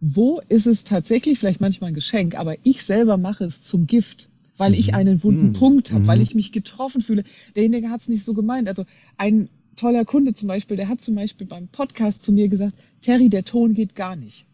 wo 0.00 0.40
ist 0.48 0.66
es 0.66 0.84
tatsächlich 0.84 1.38
vielleicht 1.38 1.60
manchmal 1.60 1.88
ein 1.88 1.94
Geschenk, 1.94 2.34
aber 2.34 2.56
ich 2.62 2.82
selber 2.82 3.16
mache 3.16 3.44
es 3.44 3.62
zum 3.62 3.86
Gift 3.86 4.30
weil 4.56 4.70
mhm. 4.70 4.78
ich 4.78 4.94
einen 4.94 5.22
wunden 5.22 5.48
mhm. 5.48 5.52
Punkt 5.52 5.92
habe, 5.92 6.02
mhm. 6.02 6.06
weil 6.06 6.20
ich 6.20 6.34
mich 6.34 6.52
getroffen 6.52 7.00
fühle. 7.00 7.24
Derjenige 7.56 7.90
hat 7.90 8.02
es 8.02 8.08
nicht 8.08 8.24
so 8.24 8.34
gemeint. 8.34 8.68
Also 8.68 8.84
ein 9.16 9.48
toller 9.76 10.04
Kunde 10.04 10.32
zum 10.32 10.48
Beispiel, 10.48 10.76
der 10.76 10.88
hat 10.88 11.00
zum 11.00 11.14
Beispiel 11.14 11.46
beim 11.46 11.68
Podcast 11.68 12.22
zu 12.22 12.32
mir 12.32 12.48
gesagt, 12.48 12.76
Terry, 13.00 13.28
der 13.28 13.44
Ton 13.44 13.74
geht 13.74 13.94
gar 13.94 14.16
nicht. 14.16 14.46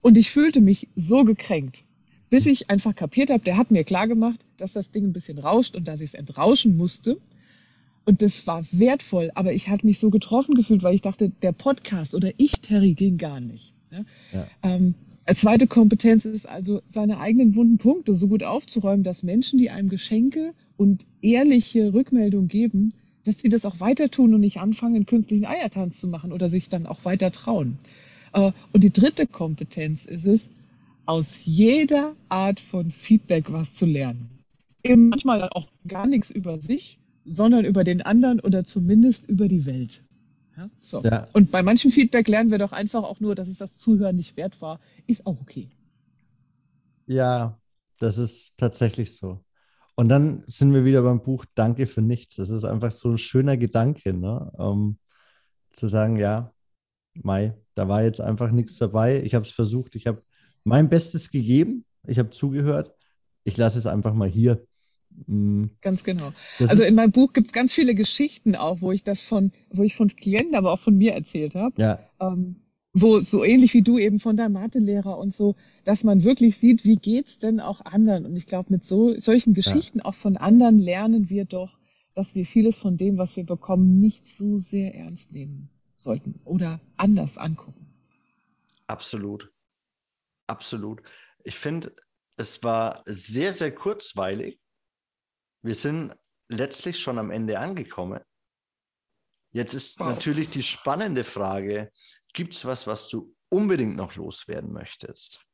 Und 0.00 0.16
ich 0.16 0.30
fühlte 0.30 0.60
mich 0.60 0.88
so 0.94 1.24
gekränkt, 1.24 1.82
bis 2.30 2.46
ich 2.46 2.70
einfach 2.70 2.94
kapiert 2.94 3.30
habe, 3.30 3.42
der 3.42 3.56
hat 3.56 3.70
mir 3.70 3.84
klar 3.84 4.06
gemacht, 4.06 4.44
dass 4.56 4.72
das 4.72 4.90
Ding 4.90 5.04
ein 5.04 5.12
bisschen 5.12 5.38
rauscht 5.38 5.74
und 5.74 5.88
dass 5.88 6.00
ich 6.00 6.10
es 6.10 6.14
entrauschen 6.14 6.76
musste. 6.76 7.18
Und 8.04 8.22
das 8.22 8.46
war 8.46 8.64
wertvoll, 8.72 9.30
aber 9.34 9.52
ich 9.52 9.68
hatte 9.68 9.84
mich 9.84 9.98
so 9.98 10.08
getroffen 10.08 10.54
gefühlt, 10.54 10.82
weil 10.82 10.94
ich 10.94 11.02
dachte, 11.02 11.30
der 11.42 11.52
Podcast 11.52 12.14
oder 12.14 12.30
ich, 12.38 12.52
Terry, 12.52 12.94
ging 12.94 13.18
gar 13.18 13.40
nicht. 13.40 13.74
Ja? 13.90 14.04
Ja. 14.32 14.46
Ähm, 14.62 14.94
zweite 15.34 15.66
Kompetenz 15.66 16.24
ist 16.24 16.48
also, 16.48 16.80
seine 16.88 17.20
eigenen 17.20 17.54
wunden 17.54 17.78
Punkte 17.78 18.14
so 18.14 18.28
gut 18.28 18.42
aufzuräumen, 18.42 19.04
dass 19.04 19.22
Menschen, 19.22 19.58
die 19.58 19.70
einem 19.70 19.88
Geschenke 19.88 20.54
und 20.76 21.04
ehrliche 21.20 21.92
Rückmeldung 21.92 22.48
geben, 22.48 22.94
dass 23.24 23.38
sie 23.38 23.50
das 23.50 23.66
auch 23.66 23.80
weiter 23.80 24.10
tun 24.10 24.32
und 24.32 24.40
nicht 24.40 24.58
anfangen, 24.58 25.04
künstlichen 25.06 25.44
Eiertanz 25.44 26.00
zu 26.00 26.08
machen 26.08 26.32
oder 26.32 26.48
sich 26.48 26.70
dann 26.70 26.86
auch 26.86 27.04
weiter 27.04 27.30
trauen. 27.30 27.76
Äh, 28.32 28.52
und 28.72 28.82
die 28.84 28.92
dritte 28.92 29.26
Kompetenz 29.26 30.06
ist 30.06 30.24
es, 30.24 30.48
aus 31.04 31.44
jeder 31.44 32.14
Art 32.28 32.60
von 32.60 32.90
Feedback 32.90 33.52
was 33.52 33.74
zu 33.74 33.86
lernen. 33.86 34.28
Eben 34.82 35.08
manchmal 35.08 35.42
auch 35.50 35.66
gar 35.86 36.06
nichts 36.06 36.30
über 36.30 36.60
sich, 36.60 36.98
sondern 37.24 37.64
über 37.64 37.84
den 37.84 38.02
anderen 38.02 38.40
oder 38.40 38.64
zumindest 38.64 39.28
über 39.28 39.48
die 39.48 39.66
Welt. 39.66 40.02
Ja, 40.58 40.70
so. 40.80 41.02
Ja. 41.02 41.24
Und 41.32 41.52
bei 41.52 41.62
manchen 41.62 41.92
Feedback 41.92 42.26
lernen 42.26 42.50
wir 42.50 42.58
doch 42.58 42.72
einfach 42.72 43.04
auch 43.04 43.20
nur, 43.20 43.36
dass 43.36 43.46
es 43.46 43.58
das 43.58 43.76
Zuhören 43.76 44.16
nicht 44.16 44.36
wert 44.36 44.60
war. 44.60 44.80
Ist 45.06 45.24
auch 45.24 45.40
okay. 45.40 45.70
Ja, 47.06 47.58
das 48.00 48.18
ist 48.18 48.58
tatsächlich 48.58 49.14
so. 49.14 49.44
Und 49.94 50.08
dann 50.08 50.42
sind 50.46 50.74
wir 50.74 50.84
wieder 50.84 51.02
beim 51.02 51.22
Buch 51.22 51.44
Danke 51.54 51.86
für 51.86 52.02
nichts. 52.02 52.36
Das 52.36 52.50
ist 52.50 52.64
einfach 52.64 52.90
so 52.90 53.10
ein 53.10 53.18
schöner 53.18 53.56
Gedanke, 53.56 54.12
ne? 54.12 54.50
Um, 54.56 54.98
zu 55.72 55.86
sagen, 55.86 56.16
ja, 56.16 56.52
Mai, 57.14 57.54
da 57.74 57.88
war 57.88 58.02
jetzt 58.02 58.20
einfach 58.20 58.50
nichts 58.50 58.78
dabei. 58.78 59.22
Ich 59.22 59.34
habe 59.34 59.44
es 59.44 59.52
versucht, 59.52 59.94
ich 59.94 60.06
habe 60.08 60.22
mein 60.64 60.88
Bestes 60.88 61.30
gegeben, 61.30 61.84
ich 62.06 62.18
habe 62.18 62.30
zugehört. 62.30 62.92
Ich 63.44 63.56
lasse 63.56 63.78
es 63.78 63.86
einfach 63.86 64.12
mal 64.12 64.28
hier. 64.28 64.66
Mhm. 65.26 65.70
Ganz 65.80 66.04
genau. 66.04 66.32
Das 66.58 66.70
also 66.70 66.82
in 66.82 66.94
meinem 66.94 67.12
Buch 67.12 67.32
gibt 67.32 67.48
es 67.48 67.52
ganz 67.52 67.72
viele 67.72 67.94
Geschichten 67.94 68.56
auch, 68.56 68.80
wo 68.80 68.92
ich 68.92 69.04
das 69.04 69.20
von, 69.20 69.52
wo 69.70 69.82
ich 69.82 69.96
von 69.96 70.08
Klienten, 70.08 70.54
aber 70.54 70.72
auch 70.72 70.78
von 70.78 70.96
mir 70.96 71.12
erzählt 71.12 71.54
habe. 71.54 71.80
Ja. 71.80 71.98
Ähm, 72.20 72.56
wo 72.94 73.20
so 73.20 73.44
ähnlich 73.44 73.74
wie 73.74 73.82
du 73.82 73.98
eben 73.98 74.18
von 74.18 74.36
deinem 74.36 74.54
Mathelehrer 74.54 75.18
und 75.18 75.34
so, 75.34 75.56
dass 75.84 76.04
man 76.04 76.24
wirklich 76.24 76.56
sieht, 76.56 76.84
wie 76.84 76.96
geht's 76.96 77.38
denn 77.38 77.60
auch 77.60 77.84
anderen? 77.84 78.24
Und 78.24 78.36
ich 78.36 78.46
glaube, 78.46 78.72
mit 78.72 78.84
so 78.84 79.18
solchen 79.18 79.54
Geschichten 79.54 79.98
ja. 79.98 80.04
auch 80.04 80.14
von 80.14 80.36
anderen 80.36 80.78
lernen 80.78 81.28
wir 81.28 81.44
doch, 81.44 81.78
dass 82.14 82.34
wir 82.34 82.46
vieles 82.46 82.76
von 82.76 82.96
dem, 82.96 83.18
was 83.18 83.36
wir 83.36 83.44
bekommen, 83.44 84.00
nicht 84.00 84.26
so 84.26 84.58
sehr 84.58 84.94
ernst 84.94 85.32
nehmen 85.32 85.68
sollten 85.94 86.40
oder 86.44 86.80
anders 86.96 87.36
angucken. 87.38 87.86
Absolut. 88.86 89.52
Absolut. 90.46 91.02
Ich 91.44 91.56
finde, 91.56 91.94
es 92.36 92.62
war 92.62 93.02
sehr, 93.06 93.52
sehr 93.52 93.74
kurzweilig 93.74 94.58
wir 95.62 95.74
sind 95.74 96.14
letztlich 96.48 96.98
schon 96.98 97.18
am 97.18 97.30
Ende 97.30 97.58
angekommen. 97.58 98.20
Jetzt 99.50 99.74
ist 99.74 99.98
wow. 100.00 100.08
natürlich 100.08 100.50
die 100.50 100.62
spannende 100.62 101.24
Frage, 101.24 101.90
gibt 102.32 102.54
es 102.54 102.64
was, 102.64 102.86
was 102.86 103.08
du 103.08 103.34
unbedingt 103.48 103.96
noch 103.96 104.14
loswerden 104.14 104.72
möchtest? 104.72 105.44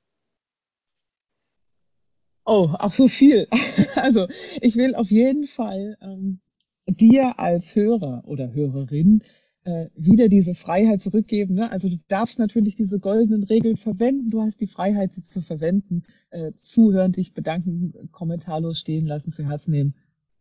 Oh, 2.45 2.75
auch 2.79 2.93
so 2.93 3.09
viel. 3.09 3.49
Also 3.95 4.27
ich 4.61 4.77
will 4.77 4.95
auf 4.97 5.11
jeden 5.11 5.45
Fall 5.45 5.97
ähm, 6.01 6.41
dir 6.87 7.39
als 7.39 7.75
Hörer 7.75 8.23
oder 8.27 8.53
Hörerin 8.53 9.23
äh, 9.65 9.89
wieder 9.97 10.29
diese 10.29 10.55
Freiheit 10.55 11.03
zurückgeben. 11.03 11.55
Ne? 11.55 11.71
Also 11.71 11.89
du 11.89 11.99
darfst 12.09 12.39
natürlich 12.39 12.77
diese 12.77 12.99
goldenen 12.99 13.45
Regeln 13.45 13.77
verwenden. 13.77 14.31
Du 14.31 14.43
hast 14.43 14.61
die 14.61 14.67
Freiheit, 14.67 15.15
sie 15.15 15.23
zu 15.23 15.41
verwenden, 15.41 16.05
äh, 16.31 16.53
zuhören, 16.55 17.13
dich 17.13 17.33
bedanken, 17.33 18.11
kommentarlos 18.13 18.79
stehen 18.79 19.07
lassen, 19.07 19.33
zu 19.33 19.49
Herzen 19.49 19.73
nehmen. 19.73 19.95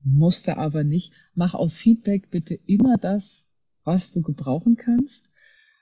Musste 0.04 0.58
aber 0.58 0.84
nicht. 0.84 1.14
Mach 1.34 1.54
aus 1.54 1.78
Feedback 1.78 2.30
bitte 2.30 2.60
immer 2.66 2.98
das, 2.98 3.48
was 3.86 4.12
du 4.12 4.22
gebrauchen 4.22 4.76
kannst. 4.76 5.30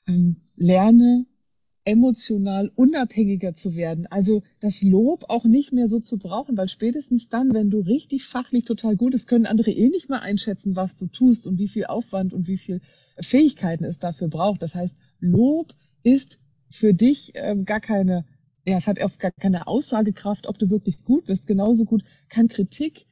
Ähm, 0.08 0.38
lerne 0.56 1.26
emotional 1.84 2.72
unabhängiger 2.76 3.54
zu 3.54 3.76
werden. 3.76 4.06
Also 4.08 4.44
das 4.60 4.84
Lob 4.84 5.26
auch 5.30 5.46
nicht 5.46 5.74
mehr 5.74 5.88
so 5.88 6.00
zu 6.00 6.18
brauchen, 6.18 6.56
weil 6.58 6.70
spätestens 6.70 7.30
dann, 7.30 7.54
wenn 7.54 7.70
du 7.70 7.80
richtig 7.80 8.26
fachlich 8.26 8.66
total 8.66 8.96
gut 8.96 9.14
bist, 9.14 9.28
können 9.28 9.46
andere 9.46 9.72
eh 9.72 9.90
nicht 9.90 10.10
mehr 10.10 10.22
einschätzen, 10.22 10.76
was 10.76 10.96
du 10.96 11.08
tust 11.08 11.48
und 11.48 11.58
wie 11.58 11.68
viel 11.68 11.86
Aufwand 11.86 12.34
und 12.34 12.48
wie 12.48 12.58
viel 12.58 12.82
Fähigkeiten 13.20 13.84
es 13.84 14.00
dafür 14.00 14.28
braucht. 14.28 14.62
Das 14.62 14.76
heißt, 14.76 14.96
Lob 15.20 15.74
ist 16.04 16.40
für 16.70 16.94
dich 16.94 17.32
ähm, 17.36 17.66
gar 17.66 17.80
keine, 17.80 18.26
ja, 18.66 18.78
es 18.78 18.88
hat 18.88 19.02
oft 19.02 19.20
gar 19.20 19.32
keine 19.32 19.68
Aussagekraft, 19.68 20.48
ob 20.48 20.60
du 20.60 20.70
wirklich 20.70 21.04
gut 21.04 21.26
bist. 21.26 21.48
Genauso 21.48 21.86
gut 21.86 22.04
kann 22.30 22.48
Kritik 22.48 23.08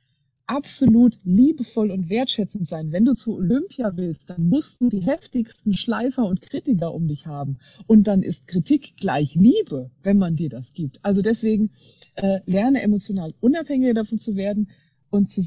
absolut 0.50 1.16
liebevoll 1.24 1.92
und 1.92 2.10
wertschätzend 2.10 2.68
sein. 2.68 2.92
Wenn 2.92 3.06
du 3.06 3.14
zu 3.14 3.36
Olympia 3.36 3.96
willst, 3.96 4.32
dann 4.32 4.50
musst 4.50 4.82
du 4.82 4.90
die 4.90 5.02
heftigsten 5.02 5.78
Schleifer 5.78 6.26
und 6.26 6.42
Kritiker 6.42 6.92
um 6.92 7.08
dich 7.08 7.28
haben. 7.28 7.60
Und 7.86 8.08
dann 8.08 8.24
ist 8.24 8.48
Kritik 8.48 8.98
gleich 8.98 9.36
Liebe, 9.36 9.92
wenn 10.02 10.18
man 10.18 10.36
dir 10.36 10.50
das 10.50 10.74
gibt. 10.74 10.98
Also 11.06 11.22
deswegen 11.22 11.70
äh, 12.16 12.40
lerne 12.48 12.82
emotional 12.82 13.36
unabhängiger 13.40 13.94
davon 13.94 14.18
zu 14.18 14.36
werden 14.36 14.72
und 15.12 15.30
zu, 15.30 15.44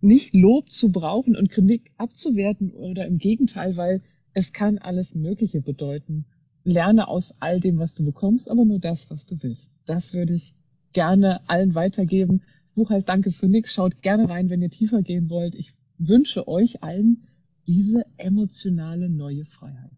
nicht 0.00 0.32
Lob 0.32 0.70
zu 0.70 0.92
brauchen 0.92 1.34
und 1.34 1.50
Kritik 1.50 1.90
abzuwerten 1.96 2.70
oder 2.70 3.04
im 3.04 3.18
Gegenteil, 3.18 3.76
weil 3.76 4.00
es 4.32 4.52
kann 4.52 4.78
alles 4.78 5.16
Mögliche 5.16 5.60
bedeuten. 5.60 6.24
Lerne 6.62 7.08
aus 7.08 7.34
all 7.40 7.58
dem, 7.58 7.78
was 7.78 7.96
du 7.96 8.04
bekommst, 8.04 8.48
aber 8.48 8.64
nur 8.64 8.78
das, 8.78 9.10
was 9.10 9.26
du 9.26 9.42
willst. 9.42 9.72
Das 9.86 10.12
würde 10.12 10.34
ich 10.34 10.54
gerne 10.92 11.40
allen 11.48 11.74
weitergeben. 11.74 12.42
Buch 12.76 12.90
heißt 12.90 13.08
Danke 13.08 13.32
für 13.32 13.48
nix. 13.48 13.72
Schaut 13.72 14.02
gerne 14.02 14.28
rein, 14.28 14.50
wenn 14.50 14.62
ihr 14.62 14.70
tiefer 14.70 15.02
gehen 15.02 15.28
wollt. 15.30 15.54
Ich 15.56 15.74
wünsche 15.98 16.46
euch 16.46 16.82
allen 16.82 17.26
diese 17.66 18.04
emotionale 18.18 19.08
neue 19.08 19.44
Freiheit. 19.44 19.90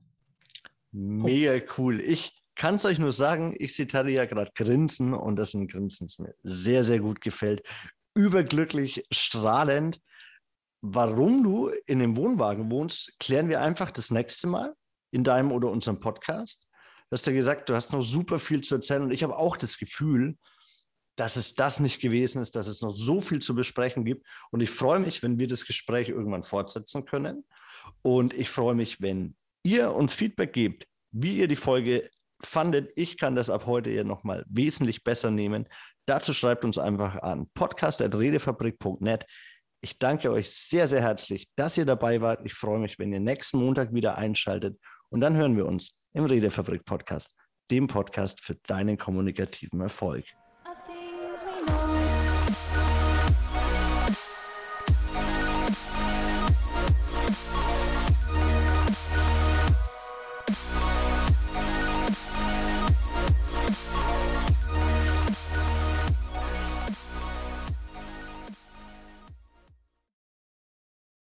Mega 0.93 1.61
cool. 1.77 2.01
Ich 2.01 2.41
kann 2.55 2.77
es 2.77 2.85
euch 2.85 2.99
nur 2.99 3.13
sagen, 3.13 3.55
ich 3.59 3.75
sehe 3.75 3.87
Taria 3.87 4.25
gerade 4.25 4.53
grinsen 4.55 5.13
und 5.13 5.37
das 5.37 5.49
ist 5.49 5.55
ein 5.55 5.69
Grinsen, 5.69 6.07
das 6.07 6.19
mir 6.19 6.35
sehr, 6.43 6.83
sehr 6.83 7.01
gut 7.01 7.21
gefällt. 7.21 7.63
Überglücklich, 8.15 9.05
strahlend. 9.13 10.01
Warum 10.81 11.43
du 11.43 11.71
in 11.87 11.99
dem 11.99 12.17
Wohnwagen 12.17 12.71
wohnst, 12.71 13.19
klären 13.19 13.49
wir 13.49 13.61
einfach 13.61 13.91
das 13.91 14.11
nächste 14.11 14.47
Mal 14.47 14.75
in 15.11 15.25
deinem 15.25 15.53
oder 15.53 15.71
unserem 15.71 16.01
Podcast. 16.01 16.69
Du 17.11 17.15
hast 17.15 17.27
ja 17.27 17.33
gesagt, 17.33 17.69
du 17.69 17.75
hast 17.75 17.93
noch 17.93 18.03
super 18.03 18.39
viel 18.39 18.61
zu 18.61 18.77
erzählen 18.77 19.03
und 19.03 19.11
ich 19.11 19.23
habe 19.23 19.37
auch 19.37 19.57
das 19.57 19.79
Gefühl, 19.79 20.37
dass 21.19 21.35
es 21.35 21.55
das 21.55 21.81
nicht 21.81 22.01
gewesen 22.01 22.41
ist, 22.41 22.55
dass 22.55 22.69
es 22.69 22.81
noch 22.81 22.93
so 22.93 23.21
viel 23.21 23.41
zu 23.41 23.55
besprechen 23.55 24.05
gibt. 24.05 24.25
Und 24.53 24.61
ich 24.61 24.71
freue 24.71 25.01
mich, 25.01 25.21
wenn 25.23 25.39
wir 25.39 25.49
das 25.49 25.67
Gespräch 25.67 26.09
irgendwann 26.09 26.45
fortsetzen 26.45 27.05
können. 27.07 27.45
Und 28.03 28.35
ich 28.35 28.51
freue 28.51 28.77
mich, 28.77 29.01
wenn 29.01 29.35
ihr 29.65 29.93
uns 29.93 30.15
Feedback 30.15 30.53
gebt, 30.53 30.87
wie 31.11 31.39
ihr 31.39 31.49
die 31.49 31.57
Folge 31.57 32.09
fandet. 32.41 32.93
Ich 32.95 33.19
kann 33.19 33.35
das 33.35 33.51
ab 33.51 33.67
heute 33.67 33.91
ja 33.91 34.05
nochmal 34.05 34.45
wesentlich 34.49 35.03
besser 35.03 35.33
nehmen. 35.33 35.67
Dazu 36.07 36.33
schreibt 36.33 36.65
uns 36.65 36.79
einfach 36.79 37.17
an 37.17 37.49
podcast.redefabrik.net. 37.53 39.27
Ich 39.81 39.99
danke 39.99 40.31
euch 40.31 40.51
sehr, 40.51 40.87
sehr 40.87 41.01
herzlich, 41.01 41.49
dass 41.57 41.77
ihr 41.77 41.85
dabei 41.85 42.21
wart. 42.21 42.43
Ich 42.45 42.55
freue 42.55 42.79
mich, 42.79 42.97
wenn 43.01 43.13
ihr 43.13 43.21
nächsten 43.21 43.59
Montag 43.59 43.93
wieder 43.93 44.19
einschaltet. 44.19 44.79
Und 45.09 45.21
dann 45.21 45.37
hören 45.37 45.57
wir 45.57 45.67
uns 45.67 45.97
im 46.13 46.25
Redefabrik 46.25 46.85
Podcast, 46.85 47.35
dem 47.73 47.89
Podcast 47.89 48.41
für 48.41 48.55
deinen 48.55 48.97
kommunikativen 48.97 49.81
Erfolg. 49.81 50.25